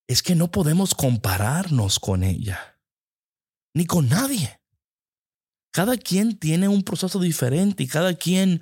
Es 0.07 0.21
que 0.21 0.35
no 0.35 0.51
podemos 0.51 0.93
compararnos 0.93 1.99
con 1.99 2.23
ella, 2.23 2.79
ni 3.73 3.85
con 3.85 4.09
nadie. 4.09 4.59
Cada 5.71 5.97
quien 5.97 6.37
tiene 6.37 6.69
un 6.69 6.83
proceso 6.83 7.19
diferente 7.19 7.83
y 7.83 7.87
cada 7.87 8.13
quien 8.13 8.61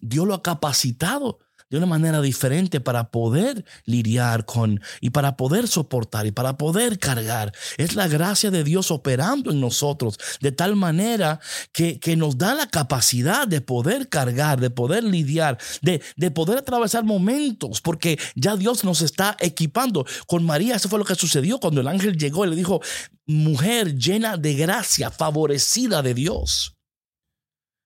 Dios 0.00 0.26
lo 0.26 0.34
ha 0.34 0.42
capacitado 0.42 1.38
de 1.72 1.78
una 1.78 1.86
manera 1.86 2.20
diferente 2.20 2.80
para 2.80 3.10
poder 3.10 3.64
lidiar 3.86 4.44
con 4.44 4.82
y 5.00 5.08
para 5.08 5.38
poder 5.38 5.66
soportar 5.66 6.26
y 6.26 6.30
para 6.30 6.58
poder 6.58 6.98
cargar. 6.98 7.52
Es 7.78 7.94
la 7.94 8.08
gracia 8.08 8.50
de 8.50 8.62
Dios 8.62 8.90
operando 8.90 9.50
en 9.50 9.58
nosotros 9.58 10.18
de 10.42 10.52
tal 10.52 10.76
manera 10.76 11.40
que, 11.72 11.98
que 11.98 12.14
nos 12.14 12.36
da 12.36 12.54
la 12.54 12.66
capacidad 12.66 13.48
de 13.48 13.62
poder 13.62 14.10
cargar, 14.10 14.60
de 14.60 14.68
poder 14.68 15.02
lidiar, 15.02 15.56
de, 15.80 16.02
de 16.16 16.30
poder 16.30 16.58
atravesar 16.58 17.04
momentos, 17.04 17.80
porque 17.80 18.18
ya 18.34 18.54
Dios 18.56 18.84
nos 18.84 19.00
está 19.00 19.34
equipando. 19.40 20.04
Con 20.26 20.44
María, 20.44 20.76
eso 20.76 20.90
fue 20.90 20.98
lo 20.98 21.06
que 21.06 21.14
sucedió 21.14 21.58
cuando 21.58 21.80
el 21.80 21.88
ángel 21.88 22.18
llegó 22.18 22.44
y 22.44 22.50
le 22.50 22.56
dijo, 22.56 22.82
mujer 23.24 23.96
llena 23.96 24.36
de 24.36 24.52
gracia, 24.54 25.10
favorecida 25.10 26.02
de 26.02 26.12
Dios. 26.12 26.76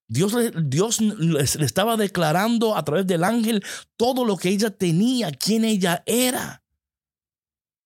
Dios, 0.09 0.35
Dios 0.65 1.01
le 1.01 1.43
estaba 1.43 1.97
declarando 1.97 2.77
a 2.77 2.85
través 2.85 3.07
del 3.07 3.25
ángel 3.25 3.65
todo 3.97 4.25
lo 4.25 4.37
que 4.37 4.51
ella 4.51 4.71
tenía, 4.71 5.33
quién 5.33 5.65
ella 5.65 6.03
era. 6.07 6.63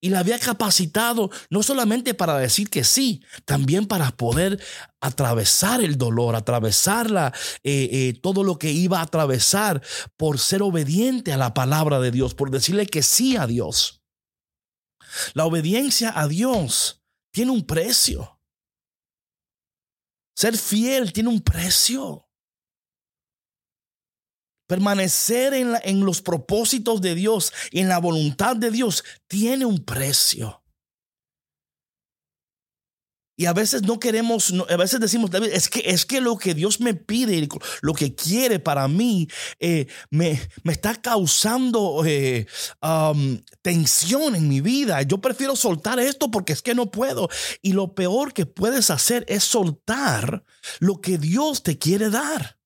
Y 0.02 0.08
la 0.08 0.20
había 0.20 0.38
capacitado 0.38 1.30
no 1.50 1.62
solamente 1.62 2.14
para 2.14 2.38
decir 2.38 2.70
que 2.70 2.84
sí, 2.84 3.22
también 3.44 3.86
para 3.86 4.10
poder 4.12 4.58
atravesar 5.00 5.82
el 5.82 5.98
dolor, 5.98 6.36
atravesar 6.36 7.34
eh, 7.62 7.88
eh, 7.92 8.18
todo 8.22 8.42
lo 8.42 8.58
que 8.58 8.72
iba 8.72 9.00
a 9.00 9.02
atravesar 9.02 9.82
por 10.16 10.38
ser 10.38 10.62
obediente 10.62 11.34
a 11.34 11.36
la 11.36 11.52
palabra 11.52 12.00
de 12.00 12.10
Dios, 12.10 12.34
por 12.34 12.50
decirle 12.50 12.86
que 12.86 13.02
sí 13.02 13.36
a 13.36 13.46
Dios. 13.46 14.02
La 15.34 15.44
obediencia 15.44 16.18
a 16.18 16.28
Dios 16.28 17.02
tiene 17.30 17.50
un 17.50 17.66
precio. 17.66 18.39
Ser 20.34 20.56
fiel 20.56 21.12
tiene 21.12 21.28
un 21.28 21.40
precio. 21.40 22.26
Permanecer 24.66 25.52
en, 25.54 26.04
los 26.04 26.22
propósitos 26.22 27.00
de 27.00 27.14
Dios 27.16 27.52
y 27.72 27.80
en 27.80 27.88
la 27.88 27.98
voluntad 27.98 28.54
de 28.54 28.70
Dios 28.70 29.04
tiene 29.26 29.64
un 29.64 29.84
precio. 29.84 30.59
Y 33.40 33.46
a 33.46 33.54
veces 33.54 33.80
no 33.84 33.98
queremos, 33.98 34.52
a 34.68 34.76
veces 34.76 35.00
decimos, 35.00 35.30
David, 35.30 35.48
es 35.54 35.70
que, 35.70 35.80
es 35.86 36.04
que 36.04 36.20
lo 36.20 36.36
que 36.36 36.52
Dios 36.52 36.78
me 36.78 36.92
pide, 36.92 37.48
lo 37.80 37.94
que 37.94 38.14
quiere 38.14 38.58
para 38.58 38.86
mí, 38.86 39.28
eh, 39.58 39.86
me, 40.10 40.38
me, 40.62 40.74
está 40.74 40.94
causando 40.96 42.02
eh, 42.04 42.46
tensión 43.62 44.36
en 44.36 44.46
mi 44.46 44.60
vida. 44.60 45.00
Yo 45.00 45.22
prefiero 45.22 45.56
soltar 45.56 45.98
esto 46.00 46.30
porque 46.30 46.52
es 46.52 46.60
que 46.60 46.74
no 46.74 46.90
puedo. 46.90 47.30
Y 47.62 47.72
lo 47.72 47.94
peor 47.94 48.34
que 48.34 48.44
puedes 48.44 48.90
hacer 48.90 49.24
es 49.26 49.42
soltar 49.42 50.44
lo 50.78 51.00
que 51.00 51.16
Dios 51.16 51.62
te 51.62 51.78
quiere 51.78 52.10
dar. 52.10 52.58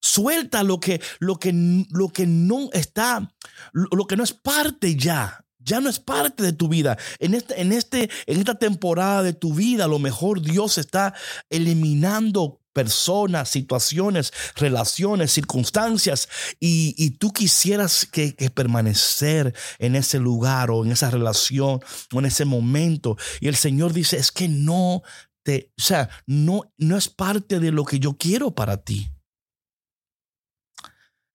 Suelta 0.00 0.62
lo 0.62 0.78
que, 0.78 1.00
lo 1.18 1.40
que, 1.40 1.52
lo 1.90 2.08
que 2.10 2.28
no 2.28 2.70
está, 2.72 3.34
lo 3.72 4.06
que 4.06 4.16
no 4.16 4.22
es 4.22 4.32
parte 4.32 4.94
ya 4.94 5.44
ya 5.70 5.80
no 5.80 5.88
es 5.88 6.00
parte 6.00 6.42
de 6.42 6.52
tu 6.52 6.68
vida. 6.68 6.98
En, 7.20 7.34
este, 7.34 7.60
en, 7.60 7.72
este, 7.72 8.10
en 8.26 8.38
esta 8.38 8.56
temporada 8.56 9.22
de 9.22 9.32
tu 9.32 9.54
vida, 9.54 9.84
a 9.84 9.88
lo 9.88 10.00
mejor 10.00 10.42
Dios 10.42 10.78
está 10.78 11.14
eliminando 11.48 12.60
personas, 12.72 13.48
situaciones, 13.48 14.32
relaciones, 14.56 15.32
circunstancias, 15.32 16.28
y, 16.58 17.10
tú 17.18 17.32
quisieras 17.32 18.04
que, 18.04 18.34
permanecer 18.54 19.54
en 19.78 19.94
ese 19.94 20.18
lugar 20.18 20.70
o 20.70 20.84
en 20.84 20.92
esa 20.92 21.10
relación 21.10 21.80
o 22.12 22.18
en 22.18 22.26
ese 22.26 22.44
momento. 22.44 23.16
Y 23.40 23.48
el 23.48 23.56
Señor 23.56 23.92
dice, 23.92 24.16
es 24.16 24.32
que 24.32 24.48
no 24.48 25.02
te, 25.44 25.72
o 25.78 25.82
sea, 25.82 26.10
no, 26.26 26.72
no 26.78 26.96
es 26.96 27.08
parte 27.08 27.60
de 27.60 27.70
lo 27.70 27.84
que 27.84 28.00
yo 28.00 28.16
quiero 28.16 28.54
para 28.54 28.76
ti. 28.78 29.10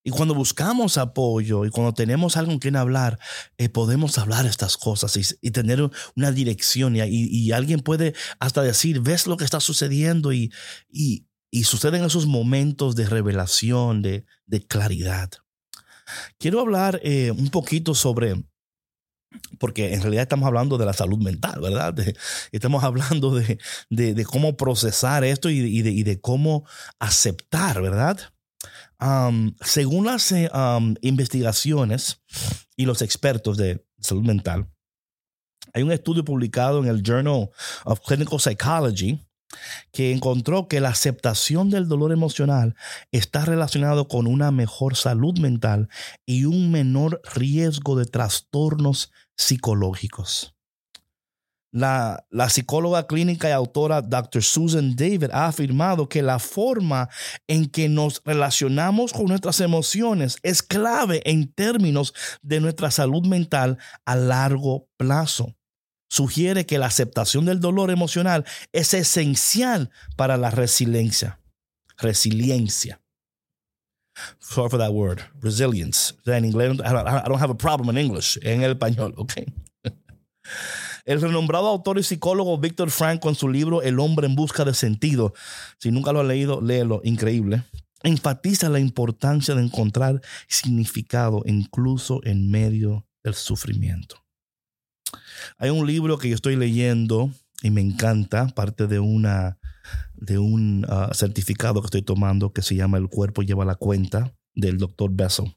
Y 0.07 0.11
cuando 0.11 0.35
buscamos 0.35 0.99
apoyo 0.99 1.65
y 1.65 1.71
cuando 1.71 1.91
tenemos 1.91 2.37
algo 2.37 2.51
en 2.51 2.59
quien 2.59 2.75
hablar, 2.75 3.17
eh, 3.57 3.69
podemos 3.69 4.19
hablar 4.19 4.45
estas 4.45 4.77
cosas 4.77 5.37
y, 5.41 5.49
tener 5.49 5.81
una 6.15 6.31
dirección. 6.31 6.95
Y, 6.95 7.51
alguien 7.51 7.79
puede 7.79 8.13
hasta 8.39 8.61
decir, 8.61 9.01
ves 9.01 9.25
lo 9.25 9.35
que 9.35 9.45
está 9.45 9.59
sucediendo 9.59 10.31
y, 10.31 10.51
suceden 11.63 12.03
esos 12.03 12.27
momentos 12.27 12.95
de 12.95 13.07
revelación, 13.07 14.03
de, 14.03 14.25
claridad. 14.67 15.31
Quiero 16.37 16.59
hablar 16.59 16.99
eh, 17.03 17.31
un 17.31 17.49
poquito 17.49 17.95
sobre, 17.95 18.35
porque 19.57 19.95
en 19.95 20.03
realidad 20.03 20.21
estamos 20.21 20.45
hablando 20.45 20.77
de 20.77 20.85
la 20.85 20.93
salud 20.93 21.17
mental, 21.17 21.61
¿verdad? 21.61 21.95
estamos 22.51 22.83
hablando 22.83 23.33
de, 23.33 24.25
cómo 24.25 24.55
procesar 24.55 25.23
esto 25.23 25.49
y 25.49 25.81
de 25.81 26.21
cómo 26.21 26.63
aceptar, 26.99 27.81
¿verdad? 27.81 28.34
Según 29.61 30.05
las 30.05 30.31
eh, 30.31 30.49
investigaciones 31.01 32.21
y 32.75 32.85
los 32.85 33.01
expertos 33.01 33.57
de 33.57 33.85
salud 33.99 34.23
mental, 34.23 34.67
hay 35.73 35.83
un 35.83 35.91
estudio 35.91 36.23
publicado 36.23 36.81
en 36.81 36.89
el 36.89 37.03
Journal 37.03 37.49
of 37.83 37.99
Clinical 38.05 38.39
Psychology 38.39 39.19
que 39.91 40.11
encontró 40.11 40.67
que 40.67 40.79
la 40.79 40.89
aceptación 40.89 41.69
del 41.69 41.87
dolor 41.87 42.11
emocional 42.11 42.75
está 43.11 43.45
relacionado 43.45 44.07
con 44.07 44.27
una 44.27 44.51
mejor 44.51 44.95
salud 44.95 45.37
mental 45.39 45.89
y 46.25 46.45
un 46.45 46.71
menor 46.71 47.21
riesgo 47.33 47.95
de 47.95 48.05
trastornos 48.05 49.11
psicológicos. 49.37 50.54
La, 51.75 52.23
psicóloga 52.49 53.05
clínica 53.05 53.49
y 53.49 53.51
autora 53.51 54.01
Dr. 54.01 54.41
Susan 54.41 54.95
David 54.95 55.31
ha 55.33 55.47
afirmado 55.47 56.07
que 56.07 56.21
la 56.21 56.39
forma 56.39 57.09
en 57.47 57.65
que 57.65 57.89
nos 57.89 58.21
relacionamos 58.23 59.11
con 59.11 59.25
nuestras 59.25 59.59
emociones 59.59 60.37
es 60.41 60.63
clave 60.63 61.21
en 61.25 61.51
términos 61.51 62.13
de 62.41 62.61
nuestra 62.61 62.91
salud 62.91 63.27
mental 63.27 63.77
a 64.05 64.15
largo 64.15 64.87
plazo. 64.95 65.53
sugiere 66.07 66.65
que 66.65 66.77
la 66.77 66.85
aceptación 66.85 67.43
del 67.43 67.59
dolor 67.59 67.91
emocional 67.91 68.45
es 68.71 68.93
esencial 68.93 69.89
para 70.15 70.37
la 70.37 70.51
resiliencia. 70.51 71.41
Resiliencia. 71.97 73.01
Sorry 74.39 74.69
for 74.69 74.79
that 74.79 74.93
word. 74.93 75.19
Resilience. 75.41 76.13
I 76.25 76.39
don't 76.39 77.41
have 77.41 77.49
a 77.49 77.57
problem 77.57 77.89
in 77.89 77.97
English. 77.97 78.39
En 78.43 78.63
el 78.63 78.75
español, 78.75 79.13
ok. 79.17 79.33
El 81.05 81.21
renombrado 81.21 81.67
autor 81.67 81.99
y 81.99 82.03
psicólogo 82.03 82.57
Víctor 82.57 82.89
Frank, 82.89 83.23
en 83.25 83.35
su 83.35 83.47
libro 83.47 83.83
El 83.83 83.99
hombre 83.99 84.25
en 84.25 84.35
busca 84.35 84.65
de 84.65 84.73
sentido, 84.73 85.35
si 85.77 85.91
nunca 85.91 86.11
lo 86.11 86.21
ha 86.21 86.23
leído, 86.23 86.61
léelo, 86.61 87.01
increíble, 87.03 87.63
enfatiza 88.01 88.69
la 88.69 88.79
importancia 88.79 89.53
de 89.53 89.61
encontrar 89.61 90.21
significado 90.47 91.43
incluso 91.45 92.21
en 92.23 92.49
medio 92.49 93.05
del 93.23 93.35
sufrimiento. 93.35 94.15
Hay 95.59 95.69
un 95.69 95.85
libro 95.85 96.17
que 96.17 96.29
yo 96.29 96.35
estoy 96.35 96.55
leyendo 96.55 97.29
y 97.61 97.69
me 97.69 97.81
encanta, 97.81 98.47
parte 98.47 98.87
de 98.87 98.99
una 98.99 99.59
de 100.15 100.39
un 100.39 100.87
ah, 100.89 101.11
certificado 101.13 101.81
que 101.81 101.85
estoy 101.85 102.01
tomando 102.01 102.51
que 102.51 102.63
se 102.63 102.75
llama 102.75 102.97
El 102.97 103.09
cuerpo 103.09 103.43
lleva 103.43 103.63
la 103.63 103.75
cuenta 103.75 104.33
del 104.55 104.79
doctor 104.79 105.11
Bessel. 105.13 105.55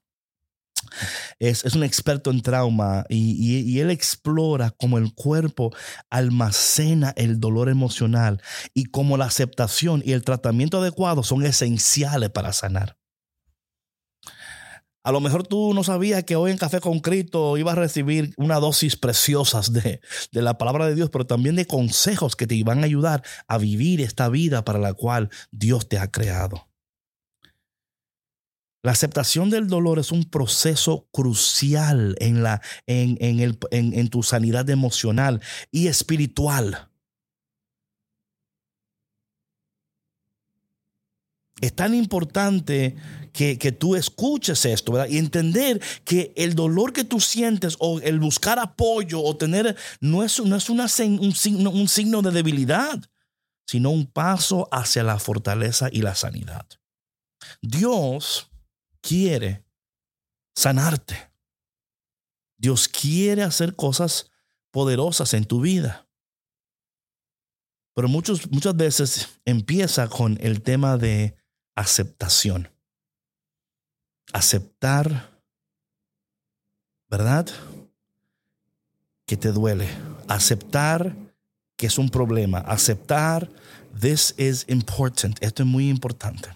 Es, 1.39 1.65
un 1.75 1.85
experto 1.85 2.31
en 2.31 2.43
trauma 2.43 3.05
y, 3.09 3.63
y, 3.63 3.81
él 3.81 3.91
explora 3.91 4.71
cómo 4.71 4.99
el 4.99 5.15
cuerpo 5.15 5.75
almacena 6.11 7.13
el 7.17 7.41
dolor 7.41 7.69
emocional 7.69 8.43
y 8.75 8.87
cómo 8.87 9.17
la 9.17 9.27
aceptación 9.27 10.03
y 10.05 10.13
el 10.13 10.25
tratamiento 10.25 10.79
adecuado 10.79 11.23
son 11.23 11.45
esenciales 11.45 12.31
para 12.31 12.53
sanar. 12.53 12.97
A 15.05 15.13
lo 15.13 15.21
mejor 15.21 15.47
tú 15.47 15.73
no 15.73 15.85
sabías 15.85 16.25
que 16.25 16.37
hoy 16.37 16.51
en 16.51 16.59
Café 16.59 16.81
con 16.81 17.01
Cristo 17.01 17.57
ibas 17.57 17.79
a 17.79 17.81
recibir 17.81 18.35
una 18.37 18.61
dosis 18.61 18.97
preciosas 18.97 19.73
de, 19.73 20.03
de, 20.33 20.43
la 20.43 20.59
palabra 20.59 20.87
de 20.87 20.95
Dios, 20.95 21.09
pero 21.09 21.25
también 21.25 21.57
de 21.57 21.67
consejos 21.67 22.37
que 22.37 22.47
te 22.47 22.63
van 22.63 22.83
a 22.83 22.87
ayudar 22.87 23.23
a 23.47 23.57
vivir 23.57 24.03
esta 24.03 24.29
vida 24.29 24.67
para 24.67 24.79
la 24.79 24.93
cual 24.93 25.31
Dios 25.51 25.89
te 25.89 25.99
ha 25.99 26.11
creado. 26.11 26.68
La 28.83 28.93
aceptación 28.93 29.51
del 29.51 29.67
dolor 29.67 29.99
es 29.99 30.13
un 30.13 30.25
proceso 30.25 31.09
crucial 31.13 32.17
en, 32.21 32.43
la, 32.43 32.63
en, 32.87 33.19
en, 33.21 33.41
el, 33.41 33.59
en 33.71 34.09
tu 34.09 34.23
sanidad 34.23 34.71
emocional 34.71 35.41
y 35.71 35.89
espiritual. 35.89 36.89
Es 41.61 41.75
tan 41.75 41.95
importante 41.95 42.97
que, 43.33 43.73
tú 43.73 43.97
escuches 43.97 44.65
esto, 44.65 44.93
¿verdad? 44.93 45.09
Y 45.09 45.19
entender 45.19 45.81
que 46.05 46.33
el 46.37 46.55
dolor 46.55 46.93
que 46.93 47.05
tú 47.05 47.21
sientes 47.21 47.77
o 47.79 48.01
el 48.01 48.19
buscar 48.19 48.59
apoyo 48.59 49.23
o 49.23 49.37
tener 49.37 49.77
no 50.01 50.23
es, 50.23 50.41
no 50.41 50.57
es 50.57 50.71
una, 50.71 50.85
un, 50.85 51.35
signo, 51.35 51.71
un 51.71 51.89
signo 51.89 52.23
de 52.23 52.31
debilidad, 52.31 53.01
sino 53.67 53.91
un 53.91 54.07
paso 54.07 54.69
hacia 54.73 55.03
la 55.03 55.19
fortaleza 55.19 55.89
y 55.91 56.03
la 56.03 56.15
sanidad. 56.15 56.67
Dios 57.63 58.48
quiere 59.09 59.65
sanarte. 60.55 61.31
Dios 62.59 62.89
quiere 62.89 63.43
hacer 63.43 63.75
cosas 63.75 64.31
poderosas 64.71 65.33
en 65.33 65.45
tu 65.45 65.61
vida. 65.61 66.07
Pero 67.95 68.09
muchos, 68.09 68.51
muchas 68.51 68.77
veces 68.77 69.41
empieza 69.45 70.09
con 70.09 70.37
el 70.41 70.63
tema 70.63 70.99
de 70.99 71.37
aceptación. 71.75 72.69
Aceptar, 74.33 75.41
¿verdad? 77.09 77.49
Que 79.27 79.37
te 79.37 79.53
duele. 79.53 79.89
Aceptar 80.29 81.17
que 81.77 81.87
es 81.87 81.97
un 81.99 82.11
problema. 82.11 82.59
Aceptar, 82.59 83.49
this 83.99 84.35
is 84.37 84.65
important. 84.69 85.43
Esto 85.43 85.63
es 85.63 85.69
muy 85.69 85.89
importante. 85.89 86.51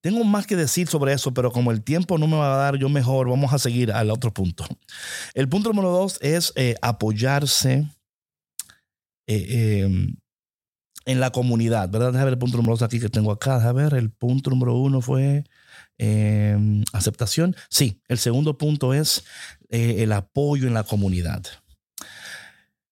Tengo 0.00 0.22
más 0.24 0.46
que 0.46 0.56
decir 0.56 0.86
sobre 0.86 1.12
eso, 1.12 1.34
pero 1.34 1.50
como 1.50 1.72
el 1.72 1.82
tiempo 1.82 2.18
no 2.18 2.26
me 2.26 2.36
va 2.36 2.54
a 2.54 2.58
dar, 2.58 2.76
yo 2.76 2.88
mejor 2.88 3.28
vamos 3.28 3.52
a 3.52 3.58
seguir 3.58 3.90
al 3.92 4.10
otro 4.10 4.32
punto. 4.32 4.64
El 5.34 5.48
punto 5.48 5.70
número 5.70 5.90
dos 5.90 6.18
es 6.20 6.52
eh, 6.54 6.76
apoyarse 6.82 7.88
eh, 9.26 9.82
em, 9.84 10.16
en 11.04 11.20
la 11.20 11.30
comunidad, 11.30 11.90
¿verdad? 11.90 12.12
Déjame 12.12 12.26
ver 12.26 12.34
el 12.34 12.38
punto 12.38 12.56
número 12.58 12.74
dos 12.74 12.82
aquí 12.82 13.00
que 13.00 13.08
tengo 13.08 13.32
acá. 13.32 13.56
Déjame 13.56 13.82
ver, 13.84 13.94
el 13.94 14.10
punto 14.10 14.50
número 14.50 14.76
uno 14.76 15.00
fue 15.00 15.44
em, 15.98 16.84
aceptación. 16.92 17.56
Sí, 17.68 18.00
el 18.06 18.18
segundo 18.18 18.56
punto 18.56 18.94
es 18.94 19.24
eh, 19.68 19.96
el 20.04 20.12
apoyo 20.12 20.68
en 20.68 20.74
la 20.74 20.84
comunidad. 20.84 21.42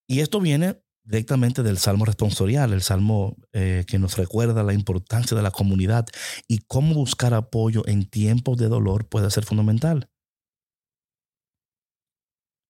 Y 0.08 0.20
esto 0.20 0.40
viene 0.40 0.80
directamente 1.06 1.62
del 1.62 1.78
Salmo 1.78 2.04
responsorial, 2.04 2.72
el 2.72 2.82
Salmo 2.82 3.36
eh, 3.52 3.84
que 3.86 3.98
nos 3.98 4.16
recuerda 4.16 4.62
la 4.64 4.74
importancia 4.74 5.36
de 5.36 5.42
la 5.42 5.52
comunidad 5.52 6.06
y 6.48 6.58
cómo 6.58 6.94
buscar 6.94 7.32
apoyo 7.32 7.86
en 7.86 8.04
tiempos 8.10 8.58
de 8.58 8.68
dolor 8.68 9.08
puede 9.08 9.30
ser 9.30 9.44
fundamental. 9.44 10.10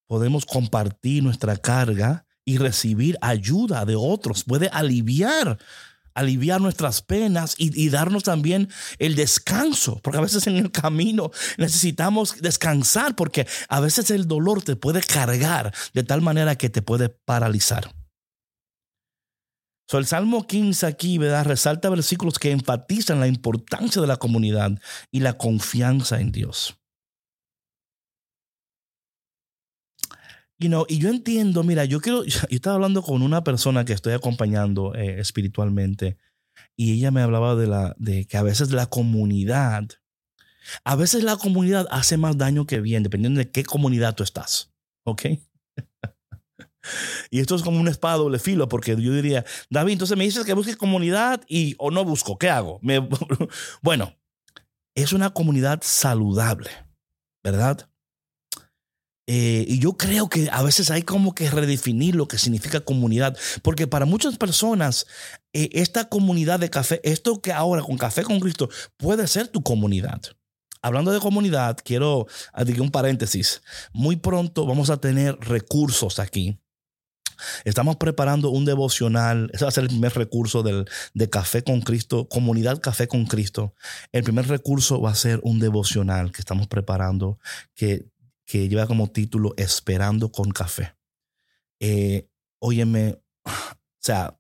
Podemos 0.07 0.44
compartir 0.44 1.22
nuestra 1.22 1.57
carga 1.57 2.27
y 2.44 2.59
recibir 2.59 3.18
ayuda 3.22 3.85
de 3.85 3.96
otros. 3.96 4.44
Puede 4.44 4.68
aliviar, 4.68 5.59
aliviar 6.14 6.61
nuestras 6.61 7.03
penas 7.03 7.57
y, 7.59 7.88
darnos 7.88 8.22
también 8.22 8.68
el 8.99 9.16
descanso, 9.16 9.99
porque 10.03 10.18
a 10.18 10.22
veces 10.22 10.46
en 10.46 10.57
el 10.57 10.70
camino 10.70 11.33
necesitamos 11.59 12.40
descansar, 12.40 13.16
porque 13.16 13.49
a 13.68 13.81
veces 13.81 14.11
el 14.12 14.29
dolor 14.29 14.62
te 14.62 14.77
puede 14.77 15.01
cargar 15.01 15.75
de 15.92 16.05
tal 16.05 16.20
manera 16.20 16.55
que 16.55 16.70
te 16.70 16.83
puede 16.83 17.09
paralizar. 17.09 17.90
So, 19.88 19.99
el 19.99 20.07
Salmo 20.07 20.46
15 20.46 20.85
aquí 20.87 21.16
¿verdad? 21.18 21.44
resalta 21.44 21.88
versículos 21.88 22.38
que 22.38 22.51
enfatizan 22.51 23.20
la 23.20 23.29
importancia 23.29 24.03
de 24.03 24.09
la 24.09 24.16
comunidad 24.16 24.72
y 25.12 25.20
la 25.20 25.35
confianza 25.35 26.20
en 26.20 26.33
Dios. 26.33 26.79
y 30.59 30.99
yo 30.99 31.11
entiendo, 31.11 31.62
mira, 31.62 31.85
yo 31.85 32.01
quiero, 32.01 32.25
yo 32.25 32.40
estaba 32.51 32.75
hablando 32.75 33.03
con 33.03 33.22
una 33.22 33.44
persona 33.44 33.85
que 33.85 33.92
estoy 33.92 34.14
acompañando 34.14 34.94
eh, 34.94 35.20
espiritualmente 35.20 36.16
y 36.77 36.94
ella 36.94 37.11
me 37.11 37.22
hablaba 37.22 37.55
de, 37.55 37.66
la, 37.66 37.94
de 37.99 38.27
que 38.27 38.37
a 38.37 38.42
veces 38.42 38.72
la 38.72 38.87
comunidad, 38.87 39.88
a 40.85 40.96
veces 40.96 41.22
la 41.22 41.37
comunidad 41.37 41.87
hace 41.90 42.16
más 42.16 42.37
daño 42.38 42.66
que 42.66 42.81
bien, 42.81 43.03
dependiendo 43.03 43.38
de 43.38 43.51
qué 43.51 43.64
comunidad 43.64 44.14
tú 44.14 44.25
estás, 44.25 44.72
¿ok? 45.05 45.22
Y 47.31 47.40
esto 47.40 47.55
es 47.55 47.62
como 47.62 47.81
una 47.81 47.90
espada 47.90 48.16
doble 48.16 48.38
filo, 48.38 48.68
porque 48.68 48.96
yo 49.01 49.12
diría, 49.12 49.44
David, 49.70 49.92
entonces 49.92 50.16
me 50.16 50.25
dices 50.25 50.44
que 50.44 50.55
busque 50.55 50.77
comunidad 50.77 51.42
y 51.49 51.75
o 51.79 51.90
no 51.90 52.05
busco, 52.05 52.38
¿qué 52.38 52.51
hago? 52.51 52.81
Bueno, 53.83 54.16
es 54.94 55.12
una 55.12 55.31
comunidad 55.31 55.81
saludable, 55.83 56.70
¿verdad? 57.44 57.88
Eh, 59.29 59.64
y 59.66 59.81
yo 59.81 59.94
creo 59.94 60.29
que 60.29 60.49
a 60.53 60.62
veces 60.62 60.90
hay 60.90 61.03
como 61.03 61.35
que 61.35 61.51
redefinir 61.51 62.14
lo 62.14 62.29
que 62.29 62.38
significa 62.38 62.81
comunidad, 62.81 63.37
porque 63.62 63.88
para 63.88 64.07
muchas 64.07 64.37
personas 64.37 65.07
eh, 65.53 65.68
esta 65.72 66.09
comunidad 66.09 66.61
de 66.61 66.70
café, 66.70 67.01
esto 67.03 67.40
que 67.40 67.53
ahora 67.53 67.83
con 67.83 67.99
Café 67.99 68.22
con 68.22 68.38
Cristo 68.38 68.68
puede 68.96 69.27
ser 69.27 69.49
tu 69.49 69.62
comunidad. 69.62 70.20
Hablando 70.81 71.11
de 71.11 71.18
comunidad, 71.18 71.79
quiero 71.83 72.27
decir 72.57 72.81
un 72.81 72.92
paréntesis. 72.92 73.62
Muy 73.92 74.14
pronto 74.14 74.66
vamos 74.66 74.90
a 74.90 74.99
tener 74.99 75.37
recursos 75.40 76.20
aquí. 76.20 76.61
Estamos 77.64 77.96
preparando 77.96 78.51
un 78.51 78.64
devocional. 78.64 79.51
Ese 79.53 79.64
va 79.64 79.68
a 79.68 79.72
ser 79.72 79.85
el 79.85 79.90
primer 79.90 80.14
recurso 80.14 80.62
del, 80.62 80.87
de 81.14 81.31
Café 81.31 81.62
con 81.62 81.81
Cristo, 81.81 82.29
Comunidad 82.29 82.81
Café 82.81 83.09
con 83.09 83.27
Cristo. 83.27 83.75
El 84.12 84.25
primer 84.25 84.49
recurso 84.49 85.01
va 85.01 85.11
a 85.11 85.14
ser 85.14 85.40
un 85.42 85.59
devocional 85.59 86.33
que 86.33 86.40
estamos 86.40 86.66
preparando, 86.66 87.38
que 87.75 88.07
que 88.46 88.68
lleva 88.68 88.87
como 88.87 89.09
título 89.09 89.53
Esperando 89.57 90.31
con 90.31 90.51
Café. 90.51 90.96
Eh, 91.81 92.29
óyeme, 92.61 93.18
o 93.44 93.51
sea, 93.99 94.38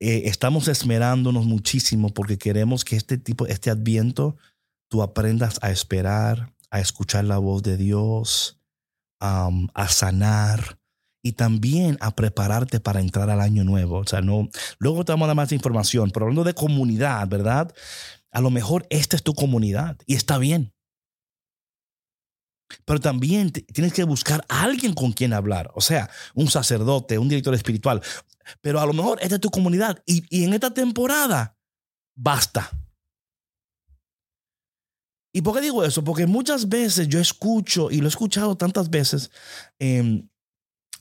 eh, 0.00 0.22
estamos 0.24 0.66
esmerándonos 0.66 1.44
muchísimo 1.44 2.12
porque 2.12 2.38
queremos 2.38 2.84
que 2.84 2.96
este 2.96 3.18
tipo, 3.18 3.46
este 3.46 3.70
adviento, 3.70 4.36
tú 4.88 5.02
aprendas 5.02 5.58
a 5.62 5.70
esperar, 5.70 6.54
a 6.70 6.80
escuchar 6.80 7.24
la 7.24 7.38
voz 7.38 7.62
de 7.62 7.76
Dios, 7.76 8.55
a 9.20 9.88
sanar 9.88 10.78
y 11.26 11.32
también 11.32 11.98
a 12.00 12.14
prepararte 12.14 12.78
para 12.78 13.00
entrar 13.00 13.30
al 13.30 13.40
año 13.40 13.64
nuevo. 13.64 13.98
O 13.98 14.06
sea, 14.06 14.20
no, 14.20 14.48
luego 14.78 15.04
te 15.04 15.10
vamos 15.10 15.26
a 15.26 15.28
dar 15.28 15.36
más 15.36 15.50
información, 15.50 16.10
pero 16.12 16.26
hablando 16.26 16.44
de 16.44 16.54
comunidad, 16.54 17.26
¿verdad? 17.26 17.74
A 18.30 18.40
lo 18.40 18.50
mejor 18.50 18.86
esta 18.90 19.16
es 19.16 19.24
tu 19.24 19.34
comunidad 19.34 19.96
y 20.06 20.14
está 20.14 20.38
bien. 20.38 20.72
Pero 22.84 23.00
también 23.00 23.50
tienes 23.50 23.92
que 23.92 24.04
buscar 24.04 24.44
a 24.48 24.62
alguien 24.62 24.94
con 24.94 25.12
quien 25.12 25.32
hablar, 25.32 25.72
o 25.74 25.80
sea, 25.80 26.08
un 26.34 26.48
sacerdote, 26.48 27.18
un 27.18 27.28
director 27.28 27.54
espiritual. 27.54 28.02
Pero 28.60 28.80
a 28.80 28.86
lo 28.86 28.92
mejor 28.92 29.18
esta 29.20 29.34
es 29.34 29.40
tu 29.40 29.50
comunidad 29.50 30.00
y, 30.06 30.44
en 30.44 30.54
esta 30.54 30.72
temporada 30.72 31.56
basta. 32.14 32.70
¿Y 35.36 35.42
por 35.42 35.54
qué 35.54 35.60
digo 35.60 35.84
eso? 35.84 36.02
Porque 36.02 36.26
muchas 36.26 36.70
veces 36.70 37.08
yo 37.08 37.20
escucho, 37.20 37.90
y 37.90 37.98
lo 37.98 38.06
he 38.06 38.08
escuchado 38.08 38.56
tantas 38.56 38.88
veces, 38.88 39.30
em, 39.78 40.30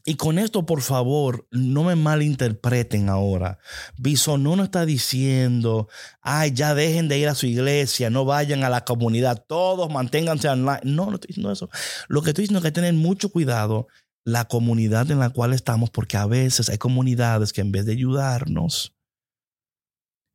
y 0.04 0.15
con 0.15 0.38
esto, 0.39 0.65
por 0.65 0.82
favor, 0.82 1.48
no 1.52 1.86
me 1.86 1.95
malinterpreten 1.95 3.08
ahora. 3.08 3.60
Bisonó 3.95 4.58
no 4.58 4.65
está 4.65 4.86
diciendo, 4.86 5.88
ay, 6.19 6.52
ya 6.52 6.76
dejen 6.76 7.08
de 7.08 7.17
ir 7.17 7.30
a 7.30 7.34
su 7.34 7.45
iglesia, 7.45 8.10
no 8.10 8.26
vayan 8.26 8.65
a 8.65 8.69
la 8.69 8.84
comunidad, 8.84 9.45
todos 9.48 9.89
manténganse 9.89 10.50
online. 10.50 10.82
No, 10.84 11.06
no 11.06 11.13
estoy 11.13 11.30
diciendo 11.30 11.54
eso. 11.54 11.69
Lo 12.10 12.21
que 12.21 12.32
estoy 12.32 12.41
diciendo 12.41 12.60
es 12.60 12.65
que 12.65 12.74
tener 12.74 12.93
mucho 12.93 13.30
cuidado 13.30 13.88
la 14.26 14.50
comunidad 14.50 15.10
en 15.12 15.19
la 15.19 15.30
cual 15.30 15.54
estamos, 15.54 15.91
porque 15.91 16.17
a 16.17 16.26
veces 16.26 16.67
hay 16.67 16.78
comunidades 16.78 17.54
que 17.54 17.62
en 17.62 17.71
vez 17.71 17.86
de 17.86 17.93
ayudarnos, 17.93 18.98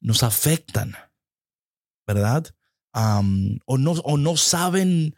nos 0.01 0.23
afectan, 0.23 0.95
¿verdad? 2.07 2.47
O, 2.93 3.79
no, 3.79 3.93
o 3.93 4.17
no 4.17 4.37
saben 4.37 5.15